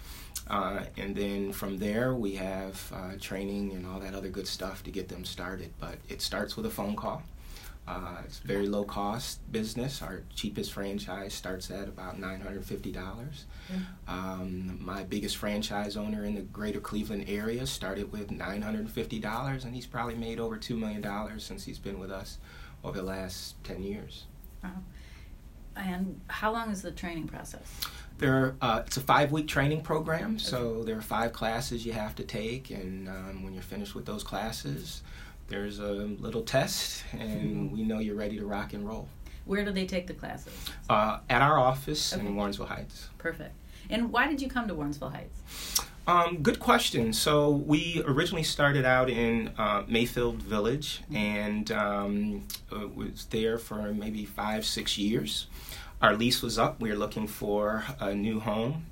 Uh, 0.49 0.85
and 0.97 1.15
then 1.15 1.53
from 1.53 1.79
there, 1.79 2.15
we 2.15 2.35
have 2.35 2.93
uh, 2.95 3.13
training 3.21 3.73
and 3.73 3.87
all 3.87 4.01
that 4.01 4.15
other 4.15 4.29
good 4.29 4.47
stuff 4.47 4.83
to 4.85 4.91
get 4.91 5.09
them 5.09 5.25
started. 5.25 5.73
But 5.79 5.97
it 6.09 6.21
starts 6.21 6.57
with 6.57 6.67
a 6.67 6.71
phone 6.71 6.97
call. 6.97 7.23
Uh, 7.87 8.19
it's 8.25 8.39
very 8.39 8.69
low 8.69 8.85
cost 8.85 9.41
business. 9.51 10.03
Our 10.03 10.23
cheapest 10.35 10.73
franchise 10.73 11.35
starts 11.35 11.71
at 11.71 11.89
about 11.89 12.21
$950. 12.21 13.45
Um, 14.07 14.79
my 14.81 15.03
biggest 15.03 15.37
franchise 15.37 15.97
owner 15.97 16.25
in 16.25 16.37
the 16.37 16.43
greater 16.43 16.81
Cleveland 16.81 17.25
area 17.27 17.67
started 17.67 18.13
with 18.13 18.31
$950, 18.31 19.65
and 19.65 19.75
he's 19.75 19.87
probably 19.87 20.15
made 20.15 20.39
over 20.39 20.57
$2 20.57 20.79
million 20.79 21.41
since 21.41 21.65
he's 21.65 21.79
been 21.79 21.99
with 21.99 22.13
us 22.13 22.39
over 22.85 22.99
the 22.99 23.05
last 23.05 23.63
10 23.65 23.83
years. 23.83 24.27
Wow. 24.63 24.71
And 25.75 26.21
how 26.29 26.53
long 26.53 26.71
is 26.71 26.83
the 26.83 26.93
training 26.93 27.27
process? 27.27 27.81
There, 28.19 28.55
uh, 28.61 28.83
it's 28.87 28.97
a 28.97 29.01
five-week 29.01 29.49
training 29.49 29.83
program, 29.83 30.39
so 30.39 30.85
there 30.85 30.97
are 30.97 31.03
five 31.03 31.33
classes 31.33 31.85
you 31.85 31.93
have 31.93 32.15
to 32.17 32.23
take, 32.23 32.71
and 32.71 33.09
um, 33.09 33.43
when 33.43 33.53
you're 33.53 33.63
finished 33.63 33.95
with 33.95 34.07
those 34.07 34.23
classes, 34.23 35.03
there's 35.49 35.81
a 35.81 35.91
little 35.93 36.43
test, 36.43 37.05
and 37.13 37.69
mm-hmm. 37.69 37.75
we 37.75 37.83
know 37.83 37.99
you're 37.99 38.17
ready 38.17 38.39
to 38.39 38.47
rock 38.47 38.75
and 38.75 38.87
roll. 38.87 39.09
Where 39.45 39.65
do 39.65 39.73
they 39.73 39.87
take 39.87 40.07
the 40.07 40.15
classes? 40.15 40.53
Uh, 40.89 41.19
at 41.29 41.43
our 41.43 41.59
office 41.59 42.13
okay. 42.13 42.25
in 42.25 42.35
Warrensville 42.35 42.69
Heights. 42.69 43.09
Perfect. 43.19 43.55
And 43.91 44.13
why 44.13 44.29
did 44.29 44.41
you 44.41 44.49
come 44.49 44.69
to 44.69 44.75
Warrensville 44.75 45.13
Heights? 45.13 45.83
Um, 46.07 46.43
good 46.43 46.59
question. 46.59 47.13
So 47.13 47.51
we 47.51 48.03
originally 48.07 48.43
started 48.43 48.85
out 48.85 49.09
in 49.09 49.53
uh, 49.59 49.85
Mayfield 49.87 50.43
Village 50.43 51.03
mm-hmm. 51.05 51.17
and 51.17 51.73
um, 51.73 52.49
uh, 52.73 52.89
was 52.89 53.27
there 53.27 53.59
for 53.59 53.93
maybe 53.93 54.25
five, 54.25 54.65
six 54.65 54.99
years. 54.99 55.47
Our 56.03 56.17
lease 56.17 56.43
was 56.43 56.59
up. 56.59 56.81
We 56.81 56.91
were 56.91 56.97
looking 56.97 57.29
for 57.29 57.85
a 58.01 58.13
new 58.13 58.41
home, 58.41 58.87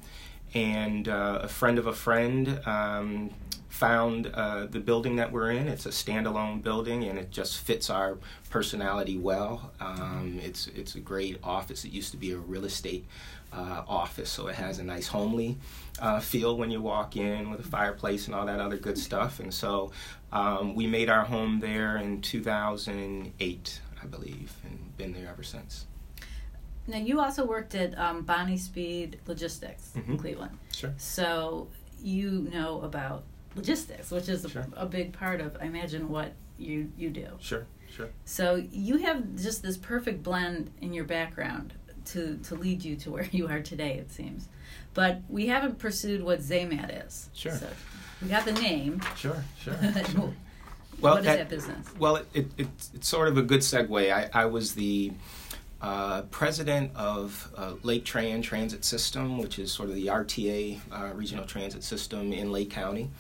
and 0.55 1.09
uh, 1.09 1.41
a 1.43 1.49
friend 1.49 1.77
of 1.77 1.89
a 1.89 1.93
friend 1.93 2.61
um, 2.67 3.31
found 3.69 4.29
uh, 4.29 4.67
the 4.67 4.79
building 4.79 5.17
that 5.17 5.33
we're 5.33 5.51
in. 5.51 5.67
It's 5.67 5.87
a 5.87 5.91
standalone 5.91 6.63
building, 6.63 7.03
and 7.03 7.19
it 7.19 7.33
just 7.33 7.59
fits 7.59 7.91
our 7.91 8.19
personality 8.49 9.19
well. 9.19 9.73
Um, 9.81 10.39
it's 10.41 10.69
it's 10.69 10.95
a 10.95 11.01
great 11.01 11.41
office. 11.43 11.85
It 11.85 11.91
used 11.91 12.13
to 12.13 12.17
be 12.17 12.31
a 12.31 12.37
real 12.37 12.65
estate 12.65 13.07
uh, 13.53 13.83
office, 13.89 14.31
so 14.31 14.47
it 14.47 14.55
has 14.55 14.79
a 14.79 14.85
nice 14.85 15.09
homely 15.09 15.59
uh, 15.99 16.21
feel 16.21 16.57
when 16.57 16.71
you 16.71 16.81
walk 16.81 17.17
in 17.17 17.51
with 17.51 17.59
a 17.59 17.69
fireplace 17.69 18.27
and 18.27 18.37
all 18.37 18.47
that 18.47 18.61
other 18.61 18.77
good 18.77 18.97
stuff. 18.97 19.41
And 19.41 19.53
so 19.53 19.91
um, 20.31 20.77
we 20.77 20.87
made 20.87 21.11
our 21.11 21.25
home 21.25 21.59
there 21.59 21.97
in 21.97 22.21
2008, 22.21 23.81
I 24.01 24.07
believe, 24.07 24.53
and 24.63 24.97
been 24.97 25.13
there 25.13 25.29
ever 25.29 25.43
since. 25.43 25.87
Now 26.91 26.99
you 26.99 27.21
also 27.21 27.47
worked 27.47 27.75
at 27.75 27.97
um, 27.99 28.23
Bonnie 28.23 28.57
Speed 28.57 29.21
Logistics 29.27 29.93
mm-hmm. 29.97 30.13
in 30.13 30.19
Cleveland. 30.19 30.59
Sure. 30.73 30.93
So 30.99 31.69
you 32.03 32.49
know 32.53 32.81
about 32.83 33.25
logistics, 33.55 34.11
which 34.11 34.29
is 34.29 34.47
sure. 34.51 34.67
a, 34.77 34.83
a, 34.83 34.87
big 34.87 35.13
part 35.13 35.41
of, 35.41 35.57
I 35.61 35.67
imagine, 35.67 36.09
what 36.09 36.33
you 36.59 36.91
you 36.97 37.11
do. 37.11 37.29
Sure, 37.41 37.67
sure. 37.89 38.09
So 38.25 38.63
you 38.71 38.99
have 38.99 39.37
just 39.37 39.63
this 39.63 39.77
perfect 39.77 40.23
blend 40.23 40.71
in 40.81 40.93
your 40.93 41.05
background 41.05 41.75
to 42.07 42.39
to 42.45 42.55
lead 42.55 42.85
you 42.85 42.97
to 42.97 43.11
where 43.11 43.25
you 43.33 43.49
are 43.49 43.61
today. 43.61 43.95
It 43.95 44.11
seems, 44.11 44.49
but 44.95 45.21
we 45.29 45.47
haven't 45.47 45.79
pursued 45.79 46.23
what 46.23 46.41
Zaymat 46.41 47.07
is. 47.07 47.31
Sure. 47.33 47.53
So 47.53 47.69
we 48.23 48.29
got 48.29 48.45
the 48.45 48.53
name. 48.53 49.01
Sure, 49.17 49.43
sure. 49.59 49.75
sure. 50.11 50.33
well, 51.01 51.15
what 51.15 51.19
is 51.21 51.25
that, 51.25 51.39
that 51.39 51.49
business? 51.49 51.87
Well, 51.99 52.17
it, 52.17 52.27
it, 52.35 52.47
it's, 52.59 52.91
it's 52.95 53.09
sort 53.09 53.29
of 53.29 53.39
a 53.39 53.43
good 53.43 53.61
segue. 53.61 54.13
I, 54.13 54.29
I 54.33 54.45
was 54.47 54.75
the 54.75 55.13
uh, 55.83 56.23
president 56.31 56.91
of 56.95 57.53
uh, 57.57 57.75
Lake 57.83 58.05
Tran 58.05 58.43
Transit 58.43 58.85
System, 58.85 59.39
which 59.39 59.59
is 59.59 59.73
sort 59.73 59.89
of 59.89 59.95
the 59.95 60.07
RTA 60.07 60.79
uh, 60.93 61.15
regional 61.15 61.45
transit 61.45 61.83
system 61.83 62.33
in 62.33 62.53
Lake 62.53 62.71
County. 62.71 63.11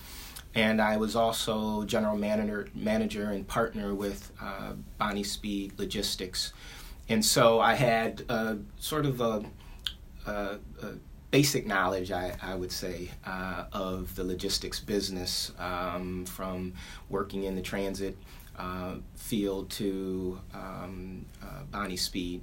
And 0.54 0.80
I 0.80 0.96
was 0.96 1.14
also 1.14 1.84
general 1.84 2.16
manager, 2.16 2.68
manager 2.74 3.30
and 3.30 3.46
partner 3.46 3.94
with 3.94 4.32
uh, 4.42 4.72
Bonnie 4.98 5.22
Speed 5.22 5.78
Logistics, 5.78 6.52
and 7.10 7.24
so 7.24 7.58
I 7.58 7.74
had 7.74 8.24
uh, 8.28 8.54
sort 8.78 9.04
of 9.04 9.20
a, 9.20 9.44
a, 10.26 10.30
a, 10.30 10.58
basic 11.32 11.66
knowledge, 11.66 12.10
I, 12.10 12.36
I 12.42 12.54
would 12.54 12.72
say, 12.72 13.08
uh, 13.24 13.64
of 13.72 14.14
the 14.16 14.24
logistics 14.24 14.80
business 14.80 15.52
um, 15.58 16.24
from 16.24 16.72
working 17.08 17.44
in 17.44 17.54
the 17.54 17.62
transit 17.62 18.16
uh, 18.60 18.94
field 19.14 19.70
to 19.70 20.38
um, 20.52 21.24
uh, 21.42 21.62
Bonnie 21.70 21.96
Speed. 21.96 22.42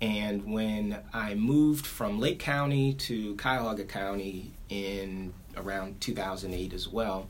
And 0.00 0.44
when 0.52 0.98
I 1.12 1.34
moved 1.34 1.86
from 1.86 2.20
Lake 2.20 2.38
County 2.38 2.92
to 2.94 3.34
Cuyahoga 3.36 3.84
County 3.84 4.52
in 4.68 5.32
around 5.56 6.00
2008 6.00 6.72
as 6.72 6.88
well. 6.88 7.28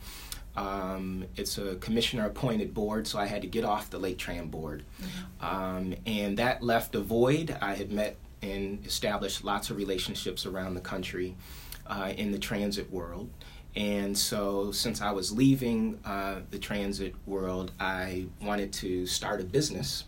Um, 0.57 1.27
it's 1.37 1.59
a 1.59 1.75
commissioner 1.77 2.27
appointed 2.27 2.75
board, 2.75 3.07
so 3.07 3.19
I 3.19 3.27
had 3.27 3.43
to 3.43 3.49
get 3.49 3.65
off 3.65 3.91
the 3.91 3.99
Lake 3.99 4.19
Tran 4.19 4.51
board. 4.51 4.85
Mm-hmm. 5.03 5.45
Um, 5.45 5.95
and 6.07 6.37
that 6.39 6.63
left 6.63 6.95
a 6.95 7.01
void. 7.01 7.57
I 7.61 7.75
had 7.75 7.91
met 7.91 8.17
and 8.43 8.85
established 8.87 9.43
lots 9.45 9.71
of 9.71 9.77
relationships 9.77 10.47
around 10.47 10.75
the 10.75 10.81
country 10.81 11.35
uh, 11.87 12.13
in 12.17 12.31
the 12.31 12.39
transit 12.39 12.91
world. 12.93 13.31
And 13.77 14.17
so, 14.17 14.71
since 14.71 15.01
I 15.01 15.11
was 15.11 15.33
leaving 15.33 15.99
uh, 16.05 16.41
the 16.51 16.59
transit 16.59 17.15
world, 17.27 17.73
I 17.81 18.27
wanted 18.41 18.73
to 18.75 19.07
start 19.07 19.41
a 19.41 19.45
business 19.45 20.05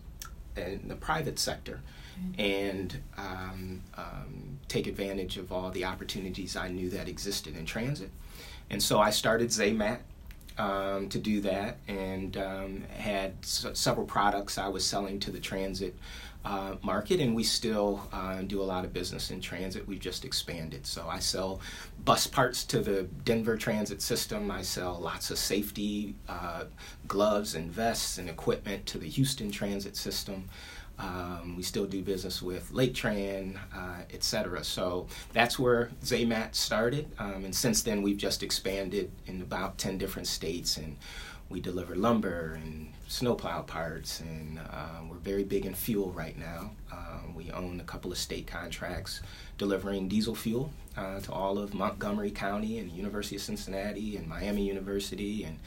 in 0.56 0.86
the 0.86 0.94
private 0.94 1.38
sector 1.38 1.80
mm-hmm. 2.18 2.40
and 2.40 2.96
um, 3.18 3.82
um, 3.96 4.58
take 4.68 4.86
advantage 4.86 5.36
of 5.36 5.50
all 5.50 5.70
the 5.70 5.84
opportunities 5.84 6.56
I 6.56 6.68
knew 6.68 6.90
that 6.90 7.08
existed 7.08 7.56
in 7.56 7.66
transit. 7.66 8.10
And 8.70 8.82
so 8.82 9.00
I 9.00 9.10
started 9.10 9.48
Zaymat 9.48 9.98
um, 10.58 11.08
to 11.08 11.18
do 11.18 11.40
that 11.42 11.78
and 11.86 12.36
um, 12.36 12.84
had 12.96 13.34
s- 13.42 13.66
several 13.74 14.06
products 14.06 14.58
I 14.58 14.68
was 14.68 14.84
selling 14.84 15.20
to 15.20 15.30
the 15.30 15.40
transit 15.40 15.94
uh, 16.46 16.76
market, 16.82 17.18
and 17.18 17.34
we 17.34 17.42
still 17.42 18.00
uh, 18.12 18.40
do 18.42 18.62
a 18.62 18.64
lot 18.64 18.84
of 18.84 18.92
business 18.92 19.32
in 19.32 19.40
transit. 19.40 19.86
We've 19.88 19.98
just 19.98 20.24
expanded. 20.24 20.86
So 20.86 21.04
I 21.08 21.18
sell 21.18 21.60
bus 22.04 22.28
parts 22.28 22.62
to 22.66 22.78
the 22.78 23.02
Denver 23.24 23.56
transit 23.56 24.00
system. 24.00 24.48
I 24.48 24.62
sell 24.62 24.96
lots 25.00 25.32
of 25.32 25.38
safety 25.38 26.14
uh, 26.28 26.64
gloves 27.08 27.56
and 27.56 27.68
vests 27.68 28.18
and 28.18 28.30
equipment 28.30 28.86
to 28.86 28.98
the 28.98 29.08
Houston 29.08 29.50
transit 29.50 29.96
system. 29.96 30.48
Um, 31.00 31.56
we 31.56 31.62
still 31.64 31.84
do 31.84 32.00
business 32.00 32.40
with 32.40 32.70
Lake 32.70 32.94
Tran, 32.94 33.58
uh, 33.74 34.02
etc. 34.14 34.62
So 34.62 35.08
that's 35.32 35.58
where 35.58 35.90
Zaymat 36.04 36.54
started, 36.54 37.10
um, 37.18 37.44
and 37.44 37.54
since 37.54 37.82
then 37.82 38.02
we've 38.02 38.16
just 38.16 38.42
expanded 38.42 39.10
in 39.26 39.42
about 39.42 39.76
ten 39.78 39.98
different 39.98 40.28
states, 40.28 40.78
and 40.78 40.96
we 41.48 41.60
deliver 41.60 41.94
lumber 41.94 42.58
and 42.62 42.92
snowplow 43.08 43.62
parts, 43.62 44.20
and 44.20 44.58
uh, 44.58 45.00
we're 45.08 45.16
very 45.16 45.44
big 45.44 45.64
in 45.64 45.74
fuel 45.74 46.10
right 46.10 46.36
now. 46.36 46.72
Uh, 46.92 47.20
we 47.34 47.50
own 47.52 47.80
a 47.80 47.84
couple 47.84 48.10
of 48.10 48.18
state 48.18 48.46
contracts 48.46 49.20
delivering 49.58 50.08
diesel 50.08 50.34
fuel 50.34 50.72
uh, 50.96 51.20
to 51.20 51.32
all 51.32 51.58
of 51.58 51.72
Montgomery 51.72 52.30
County 52.30 52.78
and 52.78 52.90
University 52.90 53.36
of 53.36 53.42
Cincinnati 53.42 54.16
and 54.16 54.26
Miami 54.26 54.66
University, 54.66 55.44
and 55.44 55.58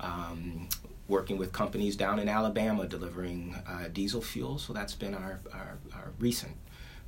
um, 0.00 0.68
working 1.08 1.38
with 1.38 1.52
companies 1.52 1.96
down 1.96 2.18
in 2.18 2.28
Alabama 2.28 2.86
delivering 2.86 3.56
uh, 3.66 3.88
diesel 3.92 4.20
fuel. 4.20 4.58
So 4.58 4.72
that's 4.72 4.94
been 4.94 5.14
our, 5.14 5.40
our, 5.52 5.78
our 5.94 6.12
recent 6.18 6.56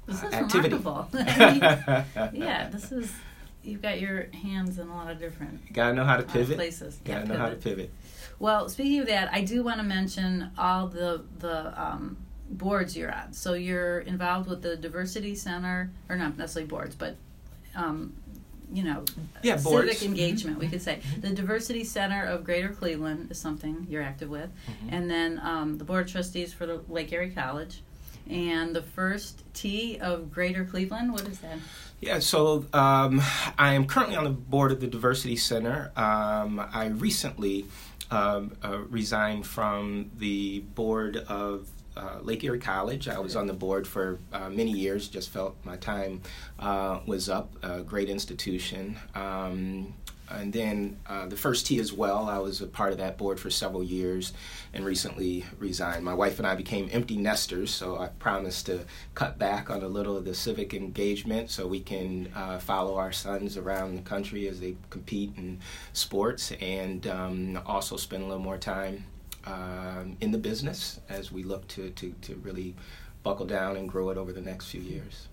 this 0.06 0.22
uh, 0.22 0.28
is 0.28 0.34
activity. 0.34 0.76
Remarkable. 0.76 1.20
yeah, 2.32 2.68
this 2.70 2.92
is 2.92 3.12
you've 3.62 3.82
got 3.82 4.00
your 4.00 4.28
hands 4.32 4.78
in 4.78 4.88
a 4.88 4.94
lot 4.94 5.10
of 5.10 5.18
different. 5.18 5.72
Gotta 5.72 5.94
know 5.94 6.04
how 6.04 6.16
to 6.16 6.22
pivot. 6.22 6.56
places. 6.56 6.98
Gotta 7.04 7.26
yeah, 7.26 7.32
know 7.32 7.38
how 7.38 7.50
to 7.50 7.56
pivot. 7.56 7.90
Well, 8.38 8.68
speaking 8.68 9.00
of 9.00 9.06
that, 9.06 9.32
I 9.32 9.42
do 9.42 9.62
want 9.62 9.78
to 9.78 9.82
mention 9.82 10.50
all 10.58 10.88
the 10.88 11.22
the 11.38 11.80
um, 11.80 12.16
boards 12.50 12.96
you're 12.96 13.12
on. 13.12 13.32
So 13.32 13.54
you're 13.54 14.00
involved 14.00 14.48
with 14.48 14.62
the 14.62 14.76
Diversity 14.76 15.34
Center, 15.34 15.90
or 16.08 16.16
not 16.16 16.36
necessarily 16.36 16.68
boards, 16.68 16.94
but 16.94 17.16
um, 17.74 18.14
you 18.72 18.82
know, 18.82 19.04
yeah, 19.42 19.56
civic 19.56 20.02
engagement, 20.02 20.58
we 20.58 20.68
could 20.68 20.82
say. 20.82 20.96
Mm-hmm. 20.96 21.20
The 21.20 21.30
Diversity 21.30 21.84
Center 21.84 22.24
of 22.24 22.44
Greater 22.44 22.68
Cleveland 22.68 23.30
is 23.30 23.38
something 23.38 23.86
you're 23.88 24.02
active 24.02 24.28
with. 24.28 24.50
Mm-hmm. 24.50 24.94
And 24.94 25.10
then 25.10 25.40
um, 25.42 25.78
the 25.78 25.84
Board 25.84 26.06
of 26.06 26.12
Trustees 26.12 26.52
for 26.52 26.66
the 26.66 26.80
Lake 26.88 27.12
Erie 27.12 27.30
College. 27.30 27.82
And 28.28 28.74
the 28.74 28.82
first 28.82 29.44
Tee 29.54 30.00
of 30.00 30.32
Greater 30.32 30.64
Cleveland, 30.64 31.12
what 31.12 31.28
is 31.28 31.38
that? 31.40 31.58
Yeah, 32.00 32.18
so 32.18 32.66
um, 32.72 33.22
I 33.56 33.74
am 33.74 33.86
currently 33.86 34.16
on 34.16 34.24
the 34.24 34.30
board 34.30 34.72
of 34.72 34.80
the 34.80 34.88
Diversity 34.88 35.36
Center. 35.36 35.92
Um, 35.96 36.60
I 36.72 36.86
recently 36.86 37.66
um, 38.10 38.56
uh, 38.62 38.78
resigned 38.88 39.46
from 39.46 40.10
the 40.18 40.60
board 40.60 41.16
of 41.28 41.68
uh, 41.96 42.18
Lake 42.20 42.44
Erie 42.44 42.58
College. 42.58 43.08
I 43.08 43.18
was 43.18 43.36
on 43.36 43.46
the 43.46 43.54
board 43.54 43.86
for 43.86 44.18
uh, 44.32 44.50
many 44.50 44.70
years. 44.72 45.08
Just 45.08 45.30
felt 45.30 45.56
my 45.64 45.76
time 45.76 46.20
uh, 46.58 47.00
was 47.06 47.28
up. 47.28 47.56
A 47.62 47.82
great 47.82 48.10
institution. 48.10 48.98
Um, 49.14 49.94
and 50.30 50.52
then 50.52 50.98
uh, 51.06 51.26
the 51.26 51.36
first 51.36 51.66
tee 51.66 51.78
as 51.78 51.92
well. 51.92 52.28
I 52.28 52.38
was 52.38 52.60
a 52.60 52.66
part 52.66 52.92
of 52.92 52.98
that 52.98 53.16
board 53.16 53.38
for 53.38 53.50
several 53.50 53.82
years, 53.82 54.32
and 54.72 54.84
recently 54.84 55.44
resigned. 55.58 56.04
My 56.04 56.14
wife 56.14 56.38
and 56.38 56.46
I 56.46 56.54
became 56.54 56.88
empty 56.92 57.16
nesters, 57.16 57.70
so 57.70 57.98
I 57.98 58.08
promised 58.08 58.66
to 58.66 58.84
cut 59.14 59.38
back 59.38 59.70
on 59.70 59.82
a 59.82 59.88
little 59.88 60.16
of 60.16 60.24
the 60.24 60.34
civic 60.34 60.74
engagement 60.74 61.50
so 61.50 61.66
we 61.66 61.80
can 61.80 62.30
uh, 62.34 62.58
follow 62.58 62.96
our 62.96 63.12
sons 63.12 63.56
around 63.56 63.96
the 63.96 64.02
country 64.02 64.48
as 64.48 64.60
they 64.60 64.76
compete 64.90 65.32
in 65.36 65.60
sports, 65.92 66.52
and 66.60 67.06
um, 67.06 67.60
also 67.66 67.96
spend 67.96 68.22
a 68.22 68.26
little 68.26 68.42
more 68.42 68.58
time 68.58 69.04
um, 69.46 70.16
in 70.20 70.32
the 70.32 70.38
business 70.38 71.00
as 71.08 71.30
we 71.30 71.42
look 71.42 71.66
to, 71.68 71.90
to, 71.90 72.12
to 72.22 72.34
really 72.36 72.74
buckle 73.22 73.46
down 73.46 73.76
and 73.76 73.88
grow 73.88 74.10
it 74.10 74.18
over 74.18 74.32
the 74.32 74.40
next 74.40 74.66
few 74.66 74.80
years. 74.80 75.28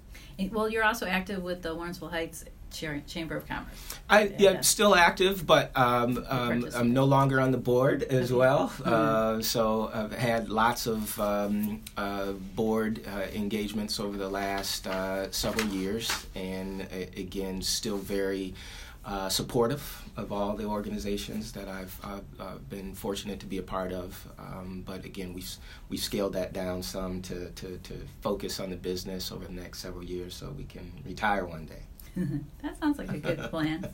Well, 0.51 0.69
you're 0.69 0.83
also 0.83 1.05
active 1.05 1.43
with 1.43 1.62
the 1.62 1.75
Warrensville 1.75 2.09
Heights 2.09 2.45
Chamber 2.74 3.38
of 3.38 3.48
Commerce. 3.48 4.00
I 4.10 4.24
yeah, 4.24 4.51
yeah 4.51 4.62
still 4.62 4.96
active, 4.96 5.46
but 5.46 5.72
um, 5.77 6.25
um, 6.27 6.70
I'm 6.75 6.94
no 6.94 7.06
longer 7.06 7.39
on 7.39 7.51
the 7.51 7.58
board 7.58 8.03
as 8.03 8.32
okay. 8.32 8.39
well. 8.39 8.70
Mm-hmm. 8.70 8.94
Uh, 8.94 9.42
so 9.42 9.92
I've 9.94 10.13
had 10.13 10.50
lots 10.50 10.88
of 10.88 11.20
um, 11.20 11.82
uh, 11.96 12.32
board 12.56 13.01
uh, 13.08 13.27
engagements 13.34 14.00
over 14.00 14.18
the 14.18 14.30
last 14.30 14.88
uh, 14.88 15.32
several 15.32 15.68
years, 15.68 16.27
and 16.36 16.82
uh, 16.82 17.06
again, 17.15 17.62
still 17.62 17.98
very 17.98 18.53
uh, 19.06 19.27
supportive 19.27 20.01
of 20.15 20.32
all 20.32 20.56
the 20.56 20.65
organizations 20.65 21.51
that 21.51 21.68
I've 21.68 22.00
uh, 22.03 22.20
uh, 22.39 22.58
been 22.70 22.94
fortunate 22.94 23.39
to 23.42 23.46
be 23.46 23.58
a 23.58 23.63
part 23.63 23.92
of. 23.92 24.27
Um, 24.39 24.84
but 24.86 25.03
again, 25.03 25.34
we've, 25.34 25.50
we've 25.89 26.00
scaled 26.00 26.34
that 26.34 26.53
down 26.53 26.84
some 26.84 27.22
to, 27.24 27.50
to, 27.50 27.77
to 27.77 27.94
focus 28.22 28.60
on 28.60 28.70
the 28.70 28.77
business 28.77 29.32
over 29.32 29.46
the 29.46 29.51
next 29.51 29.80
several 29.80 30.03
years 30.03 30.36
so 30.36 30.51
we 30.51 30.63
can 30.63 30.92
retire 31.06 31.46
one 31.46 31.65
day. 31.65 31.84
that 32.62 32.79
sounds 32.79 32.98
like 32.98 33.12
a 33.12 33.17
good 33.17 33.39
plan. 33.50 33.88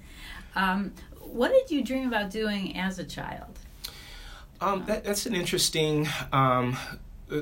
Um, 0.56 0.94
what 1.20 1.52
did 1.52 1.72
you 1.72 1.84
dream 1.84 2.08
about 2.08 2.32
doing 2.32 2.78
as 2.78 3.00
a 3.00 3.04
child? 3.04 3.60
Um, 4.62 4.84
that, 4.88 5.04
that's 5.04 5.26
an 5.26 5.36
interesting 5.36 6.08
um, 6.34 6.78
uh, 7.32 7.42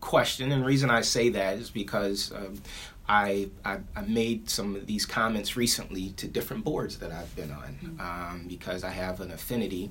question, 0.00 0.50
and 0.52 0.62
the 0.62 0.66
reason 0.66 0.90
I 0.90 1.02
say 1.02 1.28
that 1.30 1.58
is 1.58 1.70
because 1.70 2.32
um, 2.32 2.62
I, 3.08 3.50
I, 3.64 3.78
I, 3.94 4.02
made 4.02 4.48
some 4.48 4.74
of 4.74 4.86
these 4.86 5.04
comments 5.04 5.56
recently 5.56 6.10
to 6.10 6.26
different 6.26 6.64
boards 6.64 6.98
that 6.98 7.12
I've 7.12 7.34
been 7.36 7.52
on 7.52 7.78
mm-hmm. 7.84 8.00
um, 8.00 8.44
because 8.48 8.84
I 8.84 8.90
have 8.90 9.20
an 9.20 9.30
affinity 9.30 9.90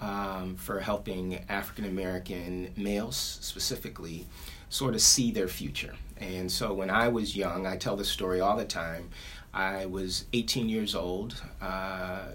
um, 0.00 0.56
for 0.56 0.80
helping 0.80 1.44
African 1.48 1.84
American 1.84 2.72
males 2.76 3.16
specifically 3.16 4.26
sort 4.68 4.94
of 4.94 5.00
see 5.00 5.30
their 5.30 5.48
future. 5.48 5.94
And 6.18 6.50
so 6.50 6.72
when 6.72 6.90
I 6.90 7.08
was 7.08 7.36
young, 7.36 7.66
I 7.66 7.76
tell 7.76 7.96
this 7.96 8.08
story 8.08 8.40
all 8.40 8.56
the 8.56 8.64
time. 8.64 9.10
I 9.52 9.86
was 9.86 10.26
18 10.32 10.68
years 10.68 10.94
old, 10.94 11.42
uh, 11.60 12.26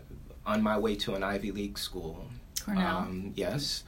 on 0.46 0.62
my 0.62 0.78
way 0.78 0.96
to 0.96 1.16
an 1.16 1.24
Ivy 1.24 1.52
League 1.52 1.78
school. 1.78 2.28
Cornell. 2.64 2.98
Um, 2.98 3.34
yes, 3.36 3.84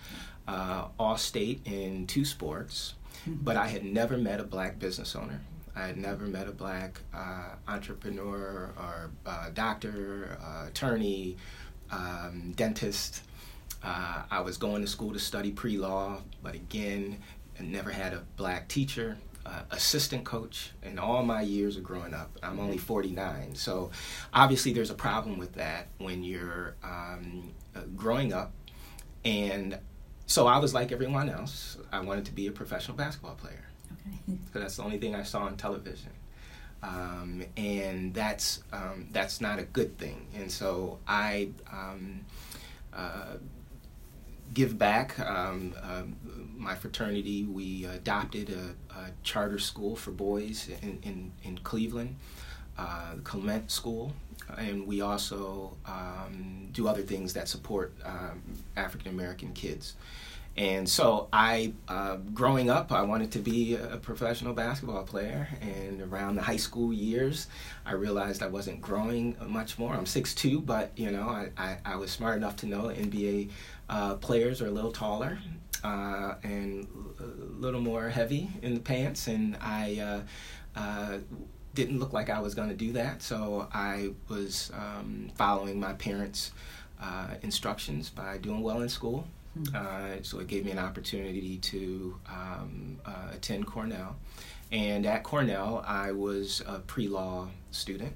uh, 0.48 0.88
all 1.00 1.17
state 1.17 1.62
in 1.65 2.07
two 2.07 2.25
sports, 2.25 2.93
mm-hmm. 3.22 3.43
but 3.43 3.57
I 3.57 3.67
had 3.67 3.84
never 3.84 4.17
met 4.17 4.39
a 4.39 4.43
black 4.43 4.79
business 4.79 5.15
owner. 5.15 5.41
I 5.75 5.88
had 5.88 5.98
never 5.98 6.25
met 6.25 6.48
a 6.48 6.51
black 6.51 7.01
uh, 7.13 7.50
entrepreneur 7.67 8.74
or 8.77 9.12
uh, 9.25 9.50
doctor, 9.53 10.38
uh, 10.41 10.67
attorney, 10.67 11.38
um, 11.91 12.53
dentist. 12.55 13.22
Uh, 13.84 14.24
I 14.31 14.41
was 14.41 14.57
going 14.57 14.81
to 14.81 14.88
school 14.88 15.13
to 15.13 15.19
study 15.19 15.51
pre 15.51 15.77
law, 15.77 16.22
but 16.41 16.55
again, 16.55 17.19
I 17.60 17.63
never 17.63 17.91
had 17.91 18.13
a 18.13 18.24
black 18.38 18.67
teacher, 18.67 19.17
uh, 19.48 19.62
assistant 19.72 20.25
coach 20.25 20.72
in 20.84 21.00
all 21.00 21.24
my 21.24 21.42
years 21.42 21.77
of 21.77 21.84
growing 21.84 22.13
up. 22.13 22.38
I'm 22.44 22.60
only 22.60 22.77
49. 22.77 23.56
So 23.56 23.92
obviously, 24.34 24.74
there's 24.74 24.89
a 24.89 24.96
problem 24.96 25.38
with 25.38 25.54
that 25.54 25.88
when 26.00 26.24
you're 26.24 26.75
um, 26.84 27.53
uh, 27.75 27.81
growing 27.96 28.33
up. 28.33 28.51
And 29.24 29.79
so 30.25 30.48
I 30.48 30.57
was 30.57 30.74
like 30.74 30.92
everyone 30.92 31.29
else. 31.29 31.77
I 31.92 32.01
wanted 32.01 32.25
to 32.25 32.33
be 32.33 32.48
a 32.48 32.51
professional 32.51 32.98
basketball 32.98 33.36
player. 33.36 33.66
Okay. 34.03 34.38
So 34.53 34.60
that's 34.60 34.75
the 34.77 34.83
only 34.83 34.98
thing 34.98 35.16
I 35.16 35.24
saw 35.24 35.44
on 35.44 35.55
television. 35.55 36.12
Um, 36.83 37.44
and 37.55 38.14
that's 38.14 38.64
um, 38.72 39.07
that's 39.12 39.42
not 39.42 39.60
a 39.60 39.64
good 39.64 39.98
thing. 39.98 40.27
And 40.36 40.51
so 40.51 41.00
I 41.07 41.50
um, 41.72 42.25
uh, 42.94 43.38
give 44.53 44.77
back. 44.77 45.20
Um, 45.20 45.74
uh, 45.81 46.03
my 46.55 46.75
fraternity 46.75 47.44
we 47.44 47.86
adopted 47.86 48.50
a, 48.50 48.94
a, 48.94 49.12
charter 49.24 49.60
school 49.60 49.96
for 49.96 50.12
boys 50.12 50.70
in 50.81 51.00
in, 51.03 51.31
in 51.44 51.57
Cleveland, 51.60 52.16
uh, 52.77 53.14
Clement 53.24 53.72
School, 53.72 54.14
and 54.57 54.88
we 54.88 55.01
also 55.01 55.77
um, 55.86 56.70
do 56.72 56.88
other 56.88 57.03
things 57.03 57.33
that 57.33 57.48
support 57.48 57.94
um, 58.03 58.42
African 58.75 59.12
American 59.12 59.53
kids. 59.53 59.96
And 60.57 60.89
so 60.89 61.27
I, 61.31 61.74
uh, 61.87 62.15
growing 62.33 62.70
up, 62.70 62.91
I 62.91 63.03
wanted 63.03 63.31
to 63.33 63.39
be 63.39 63.75
a 63.75 63.98
professional 63.98 64.53
basketball 64.53 65.03
player. 65.03 65.48
And 65.61 66.01
around 66.01 66.35
the 66.35 66.41
high 66.41 66.57
school 66.57 66.91
years, 66.91 67.48
I 67.85 67.93
realized 67.93 68.41
I 68.41 68.48
wasn't 68.48 68.81
growing 68.81 69.35
much 69.46 69.77
more. 69.77 69.93
I'm 69.93 70.05
6'2", 70.05 70.65
but 70.65 70.91
you 70.96 71.11
know, 71.11 71.29
I, 71.29 71.50
I, 71.57 71.77
I 71.85 71.96
was 71.98 72.09
smart 72.09 72.37
enough 72.37 72.55
to 72.57 72.65
know 72.65 72.85
NBA 72.85 73.51
uh, 73.87 74.15
players 74.15 74.59
are 74.61 74.67
a 74.67 74.72
little 74.72 74.91
taller 74.91 75.37
uh, 75.83 76.35
and 76.41 76.87
a 77.20 77.61
little 77.61 77.81
more 77.81 78.09
heavy 78.09 78.50
in 78.63 78.74
the 78.74 78.79
pants. 78.79 79.27
And 79.27 79.57
I 79.61 80.24
uh, 80.75 80.79
uh, 80.79 81.17
didn't 81.75 82.00
look 82.00 82.13
like 82.13 82.31
I 82.31 82.39
was 82.39 82.55
going 82.55 82.70
to 82.70 82.75
do 82.75 82.93
that. 82.93 83.22
So 83.22 83.67
I 83.72 84.09
was 84.27 84.72
um, 84.74 85.29
following 85.35 85.79
my 85.79 85.93
parents' 85.93 86.51
uh, 87.00 87.35
instructions 87.43 88.09
by 88.09 88.39
doing 88.39 88.63
well 88.63 88.81
in 88.81 88.89
school 88.89 89.27
uh, 89.74 90.22
so 90.22 90.39
it 90.39 90.48
gave 90.48 90.65
me 90.65 90.72
an 90.72 90.79
opportunity 90.79 91.57
to 91.57 92.17
um, 92.29 92.98
uh, 93.05 93.29
attend 93.33 93.65
Cornell. 93.65 94.15
And 94.72 95.05
at 95.05 95.24
Cornell, 95.24 95.83
I 95.87 96.11
was 96.11 96.61
a 96.67 96.79
pre 96.79 97.07
law 97.07 97.48
student. 97.72 98.13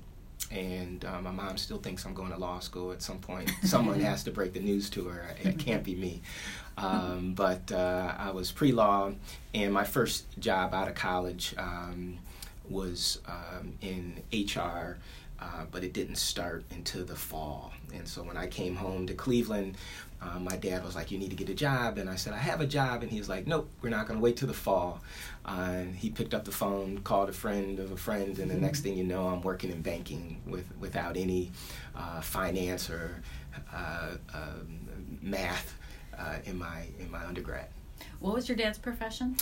And 0.49 1.05
uh, 1.05 1.21
my 1.21 1.31
mom 1.31 1.57
still 1.57 1.77
thinks 1.77 2.05
I'm 2.05 2.13
going 2.13 2.31
to 2.31 2.37
law 2.37 2.59
school 2.59 2.91
at 2.91 3.01
some 3.01 3.19
point. 3.19 3.49
Someone 3.63 4.01
has 4.01 4.23
to 4.25 4.31
break 4.31 4.53
the 4.53 4.59
news 4.59 4.89
to 4.91 5.05
her. 5.05 5.33
It 5.41 5.57
can't 5.59 5.83
be 5.83 5.95
me. 5.95 6.21
Um, 6.77 7.33
but 7.35 7.71
uh, 7.71 8.15
I 8.17 8.31
was 8.31 8.51
pre 8.51 8.71
law, 8.71 9.11
and 9.53 9.73
my 9.73 9.85
first 9.85 10.25
job 10.39 10.73
out 10.73 10.89
of 10.89 10.95
college 10.95 11.55
um, 11.57 12.17
was 12.69 13.19
um, 13.27 13.73
in 13.81 14.21
HR. 14.33 14.97
Uh, 15.41 15.65
but 15.71 15.83
it 15.83 15.91
didn't 15.91 16.17
start 16.17 16.63
until 16.69 17.03
the 17.03 17.15
fall. 17.15 17.73
And 17.93 18.07
so 18.07 18.21
when 18.21 18.37
I 18.37 18.45
came 18.45 18.75
home 18.75 19.07
to 19.07 19.13
Cleveland, 19.15 19.75
um, 20.21 20.43
my 20.43 20.55
dad 20.55 20.83
was 20.85 20.95
like, 20.95 21.09
"You 21.09 21.17
need 21.17 21.31
to 21.31 21.35
get 21.35 21.49
a 21.49 21.55
job," 21.55 21.97
and 21.97 22.07
I 22.07 22.15
said, 22.15 22.33
"I 22.33 22.37
have 22.37 22.61
a 22.61 22.67
job," 22.67 23.01
and 23.01 23.11
he 23.11 23.17
was 23.17 23.27
like, 23.27 23.47
"Nope, 23.47 23.71
we're 23.81 23.89
not 23.89 24.07
going 24.07 24.19
to 24.19 24.23
wait 24.23 24.37
till 24.37 24.47
the 24.47 24.53
fall." 24.53 25.01
Uh, 25.43 25.69
and 25.71 25.95
he 25.95 26.11
picked 26.11 26.35
up 26.35 26.45
the 26.45 26.51
phone, 26.51 26.99
called 26.99 27.29
a 27.29 27.33
friend 27.33 27.79
of 27.79 27.91
a 27.91 27.97
friend, 27.97 28.37
and 28.37 28.51
the 28.51 28.53
mm-hmm. 28.53 28.63
next 28.63 28.81
thing 28.81 28.95
you 28.95 29.03
know, 29.03 29.27
I'm 29.27 29.41
working 29.41 29.71
in 29.71 29.81
banking 29.81 30.39
with 30.45 30.65
without 30.79 31.17
any 31.17 31.51
uh, 31.95 32.21
finance 32.21 32.89
or 32.91 33.23
uh, 33.73 34.11
um, 34.33 35.19
math 35.21 35.75
uh, 36.17 36.35
in 36.45 36.57
my 36.57 36.85
in 36.99 37.09
my 37.09 37.25
undergrad. 37.25 37.67
What 38.19 38.35
was 38.35 38.47
your 38.47 38.55
dad's 38.55 38.77
profession? 38.77 39.37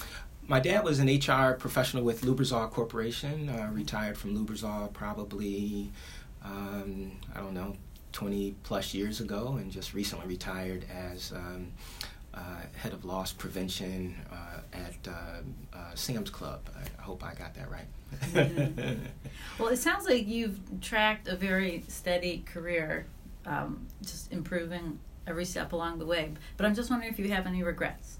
My 0.49 0.59
dad 0.59 0.83
was 0.83 0.97
an 0.97 1.07
HR 1.07 1.53
professional 1.53 2.03
with 2.03 2.23
Lubrizol 2.23 2.71
Corporation. 2.71 3.49
Uh, 3.49 3.69
retired 3.71 4.17
from 4.17 4.35
Lubrizol 4.35 4.91
probably, 4.93 5.91
um, 6.43 7.11
I 7.35 7.39
don't 7.39 7.53
know, 7.53 7.77
20 8.13 8.55
plus 8.63 8.95
years 8.95 9.21
ago 9.21 9.59
and 9.61 9.71
just 9.71 9.93
recently 9.93 10.25
retired 10.25 10.85
as 10.91 11.31
um, 11.33 11.71
uh, 12.33 12.61
head 12.75 12.93
of 12.93 13.05
loss 13.05 13.31
prevention 13.31 14.15
uh, 14.31 14.61
at 14.73 15.07
uh, 15.07 15.77
uh 15.77 15.93
Sam's 15.93 16.31
Club. 16.31 16.61
I, 16.75 16.99
hope 16.99 17.23
I 17.23 17.35
got 17.35 17.53
that 17.53 17.69
right. 17.69 17.85
mm-hmm. 18.33 19.05
Well, 19.59 19.69
it 19.69 19.77
sounds 19.77 20.07
like 20.07 20.27
you've 20.27 20.59
tracked 20.81 21.27
a 21.27 21.35
very 21.35 21.83
steady 21.89 22.43
career, 22.51 23.05
um, 23.45 23.85
just 24.01 24.33
improving 24.33 24.97
every 25.27 25.45
step 25.45 25.73
along 25.73 25.99
the 25.99 26.07
way. 26.07 26.33
But 26.57 26.65
I'm 26.65 26.73
just 26.73 26.89
wondering 26.89 27.13
if 27.13 27.19
you 27.19 27.29
have 27.29 27.45
any 27.45 27.61
regrets. 27.61 28.18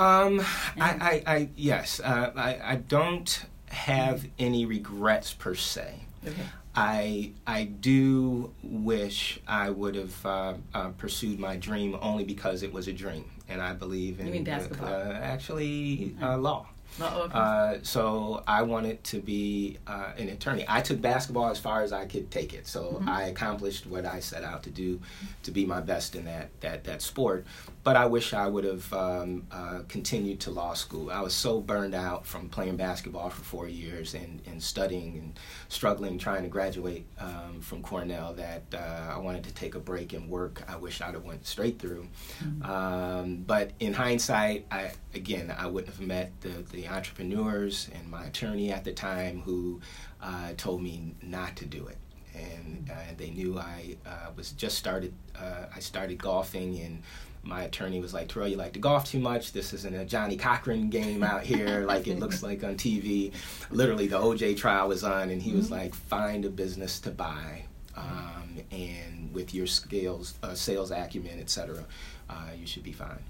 Um, 0.00 0.40
I, 0.80 0.90
I, 0.90 1.22
I, 1.26 1.48
yes, 1.56 2.00
uh, 2.00 2.32
I, 2.34 2.58
I 2.72 2.76
don't 2.76 3.44
have 3.68 4.26
any 4.38 4.64
regrets 4.64 5.34
per 5.34 5.54
se. 5.54 5.94
Okay. 6.26 6.42
I 6.74 7.32
I 7.46 7.64
do 7.64 8.52
wish 8.62 9.40
I 9.46 9.70
would 9.70 9.96
have 9.96 10.26
uh, 10.26 10.54
uh, 10.72 10.88
pursued 10.90 11.38
my 11.38 11.56
dream 11.56 11.98
only 12.00 12.24
because 12.24 12.62
it 12.62 12.72
was 12.72 12.88
a 12.88 12.92
dream, 12.92 13.24
and 13.48 13.60
I 13.60 13.72
believe 13.74 14.20
in 14.20 14.26
you 14.26 14.32
mean 14.32 14.44
basketball? 14.44 14.88
Uh, 14.88 15.12
actually 15.12 16.14
uh, 16.22 16.38
law. 16.38 16.66
Oh, 17.00 17.22
okay. 17.22 17.38
Uh, 17.38 17.78
so 17.82 18.42
I 18.46 18.62
wanted 18.62 19.02
to 19.04 19.20
be 19.20 19.78
uh, 19.86 20.12
an 20.16 20.28
attorney. 20.28 20.64
I 20.68 20.80
took 20.80 21.00
basketball 21.00 21.48
as 21.48 21.58
far 21.58 21.82
as 21.82 21.92
I 21.92 22.04
could 22.06 22.30
take 22.30 22.52
it. 22.52 22.66
So 22.66 22.82
mm-hmm. 22.82 23.08
I 23.08 23.24
accomplished 23.24 23.86
what 23.86 24.04
I 24.04 24.20
set 24.20 24.44
out 24.44 24.62
to 24.64 24.70
do, 24.70 25.00
to 25.44 25.50
be 25.50 25.64
my 25.64 25.80
best 25.80 26.16
in 26.16 26.24
that 26.24 26.48
that 26.60 26.84
that 26.84 27.02
sport. 27.02 27.46
But 27.82 27.96
I 27.96 28.04
wish 28.06 28.34
I 28.34 28.46
would 28.46 28.64
have 28.64 28.92
um, 28.92 29.46
uh, 29.50 29.80
continued 29.88 30.40
to 30.40 30.50
law 30.50 30.74
school. 30.74 31.10
I 31.10 31.22
was 31.22 31.34
so 31.34 31.60
burned 31.60 31.94
out 31.94 32.26
from 32.26 32.48
playing 32.50 32.76
basketball 32.76 33.30
for 33.30 33.42
four 33.42 33.68
years 33.68 34.14
and, 34.14 34.42
and 34.46 34.62
studying 34.62 35.16
and 35.16 35.38
struggling 35.68 36.18
trying 36.18 36.42
to 36.42 36.48
graduate 36.48 37.06
um, 37.18 37.60
from 37.60 37.80
Cornell 37.82 38.34
that 38.34 38.62
uh, 38.74 39.14
I 39.14 39.18
wanted 39.18 39.44
to 39.44 39.54
take 39.54 39.74
a 39.74 39.80
break 39.80 40.12
and 40.12 40.28
work. 40.28 40.62
I 40.68 40.76
wish 40.76 41.00
I'd 41.00 41.14
have 41.14 41.24
went 41.24 41.46
straight 41.46 41.78
through. 41.78 42.06
Mm-hmm. 42.44 42.70
Um, 42.70 43.36
but 43.46 43.70
in 43.80 43.94
hindsight, 43.94 44.66
I 44.70 44.92
again 45.14 45.54
I 45.56 45.66
wouldn't 45.66 45.94
have 45.94 46.06
met 46.06 46.32
the, 46.42 46.64
the 46.72 46.88
entrepreneurs 46.88 47.88
and 47.94 48.10
my 48.10 48.24
attorney 48.24 48.70
at 48.72 48.84
the 48.84 48.92
time 48.92 49.40
who 49.40 49.80
uh, 50.22 50.52
told 50.58 50.82
me 50.82 51.14
not 51.22 51.56
to 51.56 51.64
do 51.64 51.86
it 51.86 51.96
and 52.34 52.90
uh, 52.90 52.94
they 53.16 53.30
knew 53.30 53.58
I 53.58 53.96
uh, 54.06 54.30
was 54.36 54.52
just 54.52 54.78
started. 54.78 55.12
Uh, 55.36 55.66
I 55.74 55.80
started 55.80 56.18
golfing, 56.18 56.78
and 56.80 57.02
my 57.42 57.62
attorney 57.62 58.00
was 58.00 58.12
like, 58.12 58.28
"Terrell, 58.28 58.48
you 58.48 58.56
like 58.56 58.74
to 58.74 58.78
golf 58.78 59.04
too 59.04 59.18
much. 59.18 59.52
This 59.52 59.72
isn't 59.72 59.94
a 59.94 60.04
Johnnie 60.04 60.36
Cochran 60.36 60.90
game 60.90 61.22
out 61.22 61.42
here 61.42 61.80
like 61.86 62.06
it 62.06 62.18
looks 62.18 62.42
like 62.42 62.62
on 62.64 62.76
TV." 62.76 63.32
Literally, 63.70 64.06
the 64.06 64.18
OJ 64.18 64.56
trial 64.56 64.88
was 64.88 65.04
on, 65.04 65.30
and 65.30 65.40
he 65.40 65.52
was 65.52 65.66
mm-hmm. 65.66 65.74
like, 65.74 65.94
"Find 65.94 66.44
a 66.44 66.50
business 66.50 67.00
to 67.00 67.10
buy, 67.10 67.64
um, 67.96 68.60
and 68.70 69.32
with 69.32 69.54
your 69.54 69.66
skills, 69.66 70.34
uh, 70.42 70.54
sales 70.54 70.90
acumen, 70.90 71.38
etc., 71.40 71.84
uh, 72.28 72.34
you 72.58 72.66
should 72.66 72.84
be 72.84 72.92
fine." 72.92 73.22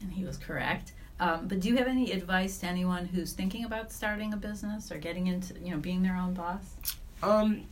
And 0.00 0.12
he 0.12 0.24
was 0.24 0.36
correct. 0.36 0.92
Um, 1.20 1.46
but 1.46 1.60
do 1.60 1.68
you 1.68 1.76
have 1.76 1.86
any 1.86 2.12
advice 2.12 2.58
to 2.58 2.66
anyone 2.66 3.06
who's 3.06 3.32
thinking 3.32 3.64
about 3.64 3.92
starting 3.92 4.32
a 4.32 4.36
business 4.36 4.90
or 4.90 4.98
getting 4.98 5.28
into, 5.28 5.54
you 5.60 5.70
know, 5.70 5.78
being 5.78 6.02
their 6.02 6.16
own 6.16 6.34
boss? 6.34 6.74
Um, 7.22 7.66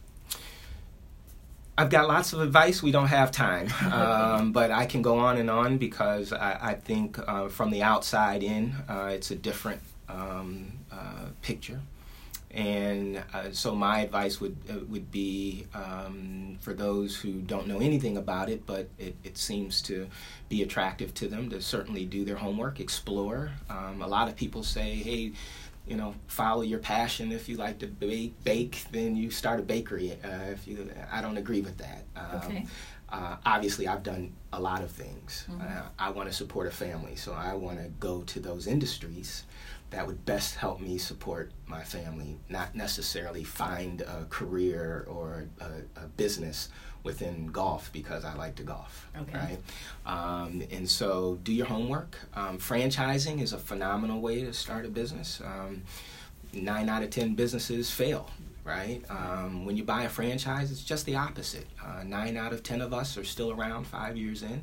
I've 1.77 1.89
got 1.89 2.07
lots 2.07 2.33
of 2.33 2.41
advice. 2.41 2.83
We 2.83 2.91
don't 2.91 3.07
have 3.07 3.31
time, 3.31 3.69
um, 3.93 4.53
but 4.53 4.71
I 4.71 4.87
can 4.87 5.03
go 5.03 5.19
on 5.19 5.39
and 5.39 5.49
on 5.49 5.79
because 5.79 6.33
I, 6.33 6.59
I 6.61 6.75
think 6.75 7.19
uh, 7.19 7.49
from 7.49 7.71
the 7.71 7.83
outside 7.83 8.43
in, 8.43 8.75
uh, 8.89 9.11
it's 9.13 9.31
a 9.31 9.37
different 9.37 9.81
um, 10.09 10.73
uh, 10.91 11.27
picture. 11.41 11.81
And 12.51 13.23
uh, 13.33 13.53
so 13.53 13.75
my 13.75 14.01
advice 14.01 14.39
would 14.39 14.57
uh, 14.69 14.85
would 14.91 15.11
be 15.11 15.67
um, 15.73 16.59
for 16.61 16.75
those 16.75 17.17
who 17.17 17.41
don't 17.41 17.67
know 17.67 17.79
anything 17.81 18.19
about 18.19 18.51
it, 18.51 18.67
but 18.67 18.91
it, 18.99 19.17
it 19.25 19.39
seems 19.39 19.81
to 19.83 20.07
be 20.51 20.63
attractive 20.63 21.15
to 21.15 21.29
them 21.29 21.49
to 21.49 21.63
certainly 21.63 22.05
do 22.05 22.27
their 22.27 22.37
homework, 22.37 22.79
explore. 22.79 23.53
Um, 23.71 24.03
a 24.03 24.07
lot 24.07 24.29
of 24.29 24.37
people 24.37 24.63
say, 24.63 24.97
"Hey, 24.97 25.33
you 25.87 25.97
know, 25.97 26.15
follow 26.27 26.63
your 26.63 26.79
passion. 26.79 27.33
If 27.33 27.49
you 27.49 27.57
like 27.57 27.79
to 27.81 27.87
bake, 27.87 28.43
bake 28.45 28.85
then 28.93 29.17
you 29.17 29.31
start 29.31 29.61
a 29.61 29.63
bakery. 29.63 30.13
Uh, 30.25 30.51
if 30.51 30.67
you, 30.67 30.91
I 31.11 31.21
don't 31.21 31.37
agree 31.37 31.61
with 31.61 31.79
that. 31.79 32.05
Um, 32.17 32.43
okay. 32.45 32.67
Uh, 33.09 33.37
obviously, 33.45 33.87
I've 33.87 34.03
done 34.03 34.33
a 34.53 34.61
lot 34.61 34.83
of 34.83 34.91
things. 34.91 35.47
Mm-hmm. 35.51 35.61
Uh, 35.61 35.83
I 35.99 36.11
want 36.11 36.31
to 36.31 36.35
support 36.35 36.67
a 36.67 36.71
family, 36.71 37.15
so 37.17 37.35
I 37.35 37.55
want 37.55 37.79
to 37.79 37.89
go 38.01 38.23
to 38.23 38.41
those 38.41 38.67
industries 38.67 39.45
that 39.93 40.07
would 40.07 40.25
best 40.25 40.57
help 40.57 40.81
me 40.81 40.99
support 40.99 41.53
my 41.67 41.83
family, 41.83 42.39
not 42.49 42.75
necessarily 42.75 43.45
find 43.45 44.01
a 44.01 44.25
career 44.29 45.07
or 45.09 45.47
a, 45.61 46.01
a 46.01 46.07
business 46.17 46.71
within 47.05 47.49
golf 47.49 47.91
because 47.93 48.25
I 48.25 48.35
like 48.35 48.55
to 48.57 48.63
golf. 48.63 49.09
Okay. 49.17 49.39
Right. 49.39 49.59
Um, 50.07 50.63
and 50.71 50.89
so 50.89 51.39
do 51.43 51.53
your 51.53 51.67
homework. 51.67 52.17
Um, 52.35 52.59
franchising 52.59 53.41
is 53.43 53.53
a 53.53 53.59
phenomenal 53.59 54.21
way 54.21 54.45
to 54.45 54.53
start 54.53 54.87
a 54.87 54.89
business. 54.89 55.41
Um, 55.45 55.83
nine 56.53 56.89
out 56.89 57.03
of 57.03 57.11
ten 57.11 57.35
businesses 57.35 57.91
fail. 57.91 58.31
Right. 58.65 59.03
Um, 59.11 59.67
when 59.67 59.77
you 59.77 59.85
buy 59.85 60.05
a 60.05 60.09
franchise, 60.09 60.71
it's 60.71 60.85
just 60.85 61.05
the 61.05 61.17
opposite. 61.17 61.67
Uh, 61.85 62.05
nine 62.05 62.37
out 62.37 62.53
of 62.53 62.63
ten 62.63 62.81
of 62.81 62.95
us 62.95 63.19
are 63.19 63.25
still 63.25 63.51
around 63.51 63.87
five 63.87 64.17
years 64.17 64.43
in. 64.43 64.63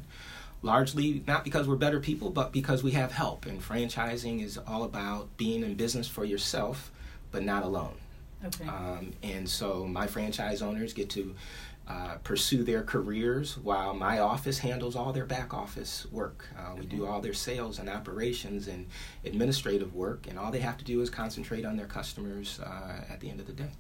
Largely 0.62 1.24
not 1.26 1.44
because 1.44 1.68
we're 1.68 1.76
better 1.76 2.00
people, 2.00 2.30
but 2.30 2.52
because 2.52 2.84
we 2.84 2.92
have 2.92 3.12
help. 3.12 3.46
And 3.46 3.62
franchising 3.62 4.44
is 4.44 4.58
all 4.58 4.84
about 4.84 5.36
being 5.38 5.64
in 5.64 5.76
business 5.76 6.08
for 6.08 6.26
yourself, 6.26 6.92
but 7.32 7.44
not 7.44 7.64
alone. 7.64 7.96
Okay. 8.46 8.68
Um, 8.68 9.14
and 9.24 9.48
so 9.48 9.86
my 9.86 10.08
franchise 10.08 10.62
owners 10.62 10.94
get 10.94 11.10
to 11.12 11.36
uh, 11.90 12.16
pursue 12.24 12.64
their 12.64 12.84
careers 12.84 13.58
while 13.58 13.94
my 13.94 14.20
office 14.20 14.60
handles 14.60 14.96
all 14.96 15.12
their 15.12 15.26
back 15.26 15.54
office 15.54 16.06
work. 16.12 16.48
Uh, 16.58 16.76
we 16.78 16.86
do 16.86 17.06
all 17.06 17.20
their 17.20 17.34
sales 17.34 17.80
and 17.80 17.90
operations 17.90 18.68
and 18.68 18.86
administrative 19.26 19.96
work, 19.96 20.28
and 20.30 20.38
all 20.38 20.52
they 20.52 20.60
have 20.60 20.78
to 20.78 20.86
do 20.86 21.02
is 21.02 21.10
concentrate 21.10 21.66
on 21.66 21.76
their 21.76 21.88
customers 21.88 22.60
uh, 22.60 23.04
at 23.10 23.20
the 23.20 23.30
end 23.30 23.40
of 23.40 23.48
the 23.48 23.54
day. 23.54 23.72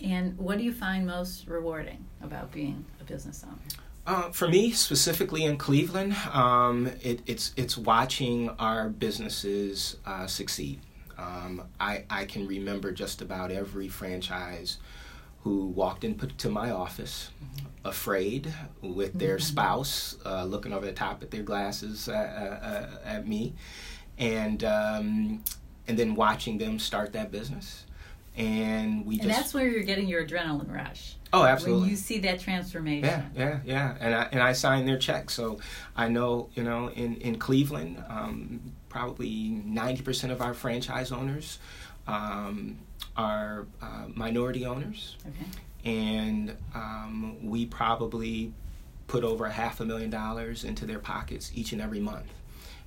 And 0.00 0.38
what 0.38 0.56
do 0.56 0.64
you 0.64 0.72
find 0.72 1.06
most 1.06 1.46
rewarding 1.46 2.04
about 2.22 2.52
being 2.52 2.84
a 3.00 3.04
business 3.04 3.44
owner? 3.44 3.82
Uh, 4.08 4.30
for 4.30 4.48
me, 4.48 4.70
specifically 4.70 5.44
in 5.44 5.58
Cleveland, 5.58 6.16
um, 6.32 6.86
it, 7.02 7.20
it's 7.26 7.52
it's 7.58 7.76
watching 7.76 8.48
our 8.58 8.88
businesses 8.88 9.98
uh, 10.06 10.26
succeed. 10.26 10.80
Um, 11.18 11.64
I 11.78 12.04
I 12.08 12.24
can 12.24 12.46
remember 12.46 12.90
just 12.90 13.20
about 13.20 13.50
every 13.50 13.86
franchise 13.86 14.78
who 15.42 15.66
walked 15.66 16.04
into 16.04 16.48
my 16.48 16.70
office 16.70 17.28
afraid 17.84 18.50
with 18.80 19.12
their 19.12 19.36
mm-hmm. 19.36 19.42
spouse 19.42 20.16
uh, 20.24 20.42
looking 20.44 20.72
over 20.72 20.86
the 20.86 20.92
top 20.92 21.22
at 21.22 21.30
their 21.30 21.42
glasses 21.42 22.08
uh, 22.08 22.12
uh, 22.12 22.98
at 23.04 23.28
me 23.28 23.52
and 24.16 24.64
um, 24.64 25.44
and 25.86 25.98
then 25.98 26.14
watching 26.14 26.56
them 26.56 26.78
start 26.78 27.12
that 27.12 27.30
business 27.30 27.84
and 28.38 29.04
we 29.04 29.16
and 29.20 29.24
just 29.24 29.38
that's 29.38 29.52
where 29.54 29.68
you're 29.68 29.82
getting 29.82 30.08
your 30.08 30.26
adrenaline 30.26 30.72
rush 30.72 31.17
oh 31.32 31.44
absolutely 31.44 31.82
when 31.82 31.90
you 31.90 31.96
see 31.96 32.18
that 32.18 32.40
transformation 32.40 33.04
yeah 33.04 33.22
yeah 33.36 33.60
yeah 33.64 33.96
and 34.00 34.14
I, 34.14 34.28
and 34.32 34.42
I 34.42 34.52
sign 34.52 34.86
their 34.86 34.98
check 34.98 35.30
so 35.30 35.58
I 35.96 36.08
know 36.08 36.48
you 36.54 36.62
know 36.62 36.88
in, 36.90 37.16
in 37.16 37.38
Cleveland 37.38 38.02
um, 38.08 38.72
probably 38.88 39.62
90% 39.66 40.30
of 40.30 40.40
our 40.40 40.54
franchise 40.54 41.12
owners 41.12 41.58
um, 42.06 42.78
are 43.16 43.66
uh, 43.82 44.06
minority 44.14 44.64
owners. 44.66 45.16
Okay. 45.26 45.90
And 45.90 46.56
um, 46.74 47.36
we 47.42 47.66
probably 47.66 48.52
put 49.06 49.24
over 49.24 49.46
a 49.46 49.50
half 49.50 49.80
a 49.80 49.84
million 49.84 50.10
dollars 50.10 50.64
into 50.64 50.86
their 50.86 50.98
pockets 50.98 51.52
each 51.54 51.72
and 51.72 51.80
every 51.80 52.00
month. 52.00 52.26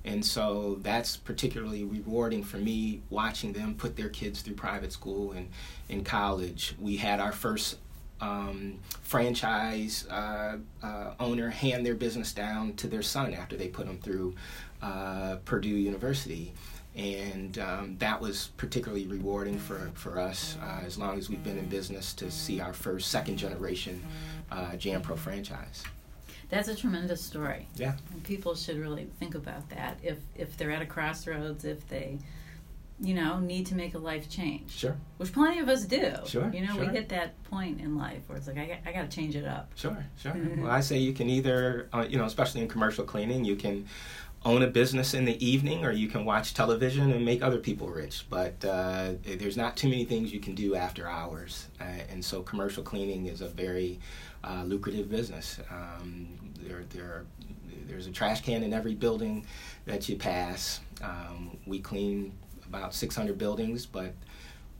And 0.04 0.24
so 0.24 0.78
that's 0.82 1.16
particularly 1.16 1.84
rewarding 1.84 2.42
for 2.42 2.56
me 2.56 3.02
watching 3.08 3.52
them 3.52 3.74
put 3.74 3.96
their 3.96 4.08
kids 4.08 4.42
through 4.42 4.56
private 4.56 4.92
school 4.92 5.32
and 5.32 5.48
in 5.88 6.02
college. 6.02 6.74
We 6.80 6.96
had 6.96 7.20
our 7.20 7.32
first 7.32 7.78
um, 8.22 8.78
franchise 9.02 10.06
uh, 10.08 10.56
uh, 10.82 11.14
owner 11.20 11.50
hand 11.50 11.84
their 11.84 11.94
business 11.94 12.32
down 12.32 12.72
to 12.74 12.86
their 12.86 13.02
son 13.02 13.34
after 13.34 13.56
they 13.56 13.68
put 13.68 13.86
them 13.86 13.98
through 13.98 14.34
uh, 14.80 15.36
Purdue 15.44 15.68
University 15.68 16.54
and 16.94 17.58
um, 17.58 17.96
that 17.98 18.20
was 18.20 18.50
particularly 18.56 19.06
rewarding 19.06 19.58
for, 19.58 19.90
for 19.94 20.18
us 20.18 20.56
uh, 20.62 20.80
as 20.84 20.98
long 20.98 21.18
as 21.18 21.30
we've 21.30 21.42
been 21.42 21.58
in 21.58 21.66
business 21.66 22.12
to 22.14 22.30
see 22.30 22.60
our 22.60 22.72
first 22.72 23.10
second 23.10 23.38
generation 23.38 24.02
uh, 24.50 24.72
JanPro 24.72 25.16
franchise. 25.16 25.84
That's 26.50 26.68
a 26.68 26.76
tremendous 26.76 27.22
story. 27.22 27.66
Yeah. 27.76 27.94
And 28.12 28.22
people 28.24 28.54
should 28.54 28.78
really 28.78 29.08
think 29.18 29.34
about 29.34 29.70
that 29.70 29.98
if, 30.02 30.18
if 30.36 30.54
they're 30.58 30.70
at 30.70 30.82
a 30.82 30.86
crossroads, 30.86 31.64
if 31.64 31.88
they, 31.88 32.18
you 33.02 33.14
know, 33.14 33.40
need 33.40 33.66
to 33.66 33.74
make 33.74 33.94
a 33.94 33.98
life 33.98 34.30
change. 34.30 34.70
Sure. 34.70 34.96
Which 35.16 35.32
plenty 35.32 35.58
of 35.58 35.68
us 35.68 35.84
do. 35.84 36.14
Sure. 36.24 36.50
You 36.54 36.64
know, 36.64 36.74
sure. 36.74 36.86
we 36.86 36.86
hit 36.86 37.08
that 37.08 37.42
point 37.44 37.80
in 37.80 37.98
life 37.98 38.22
where 38.28 38.38
it's 38.38 38.46
like, 38.46 38.58
I, 38.58 38.66
got, 38.66 38.78
I 38.86 38.92
got 38.92 39.10
to 39.10 39.14
change 39.14 39.34
it 39.34 39.44
up. 39.44 39.72
Sure, 39.74 40.06
sure. 40.16 40.32
well, 40.58 40.70
I 40.70 40.80
say 40.80 40.98
you 40.98 41.12
can 41.12 41.28
either, 41.28 41.88
uh, 41.92 42.06
you 42.08 42.16
know, 42.16 42.24
especially 42.24 42.60
in 42.60 42.68
commercial 42.68 43.04
cleaning, 43.04 43.44
you 43.44 43.56
can 43.56 43.86
own 44.44 44.62
a 44.62 44.66
business 44.68 45.14
in 45.14 45.24
the 45.24 45.44
evening 45.44 45.84
or 45.84 45.90
you 45.90 46.08
can 46.08 46.24
watch 46.24 46.54
television 46.54 47.12
and 47.12 47.24
make 47.24 47.42
other 47.42 47.58
people 47.58 47.88
rich. 47.88 48.26
But 48.30 48.64
uh, 48.64 49.14
there's 49.24 49.56
not 49.56 49.76
too 49.76 49.88
many 49.88 50.04
things 50.04 50.32
you 50.32 50.40
can 50.40 50.54
do 50.54 50.76
after 50.76 51.08
hours. 51.08 51.68
Uh, 51.80 51.84
and 52.08 52.24
so 52.24 52.42
commercial 52.42 52.84
cleaning 52.84 53.26
is 53.26 53.40
a 53.40 53.48
very 53.48 53.98
uh, 54.44 54.62
lucrative 54.64 55.10
business. 55.10 55.58
Um, 55.70 56.28
there, 56.60 56.84
there 56.90 57.04
are, 57.04 57.26
there's 57.86 58.06
a 58.06 58.12
trash 58.12 58.42
can 58.42 58.62
in 58.62 58.72
every 58.72 58.94
building 58.94 59.44
that 59.86 60.08
you 60.08 60.16
pass. 60.16 60.80
Um, 61.02 61.56
we 61.66 61.80
clean 61.80 62.32
about 62.72 62.94
600 62.94 63.36
buildings, 63.36 63.84
but 63.84 64.14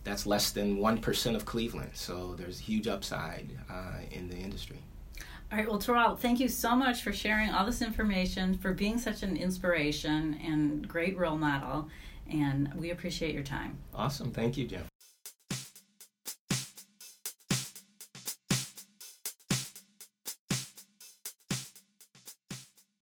that's 0.05 0.27
less 0.27 0.51
than 0.51 0.79
1% 0.79 1.37
of 1.37 1.45
Cleveland. 1.45 1.91
So 1.95 2.35
there's 2.37 2.59
huge 2.59 2.89
upside 2.89 3.59
uh, 3.71 3.99
in 4.11 4.29
the 4.29 4.37
industry. 4.37 4.79
All 5.51 5.59
right, 5.59 5.69
well, 5.69 5.79
Terrell, 5.79 6.17
thank 6.17 6.41
you 6.41 6.49
so 6.49 6.75
much 6.75 7.03
for 7.03 7.13
sharing 7.13 7.51
all 7.51 7.67
this 7.67 7.83
information, 7.83 8.57
for 8.57 8.73
being 8.73 8.99
such 8.99 9.23
an 9.23 9.37
inspiration 9.37 10.41
and 10.43 10.89
great 10.89 11.19
role 11.19 11.37
model. 11.37 11.89
And 12.31 12.73
we 12.75 12.91
appreciate 12.91 13.35
your 13.35 13.43
time. 13.43 13.77
Awesome. 13.95 14.31
Thank 14.31 14.57
you, 14.57 14.67
Jim. 14.67 14.85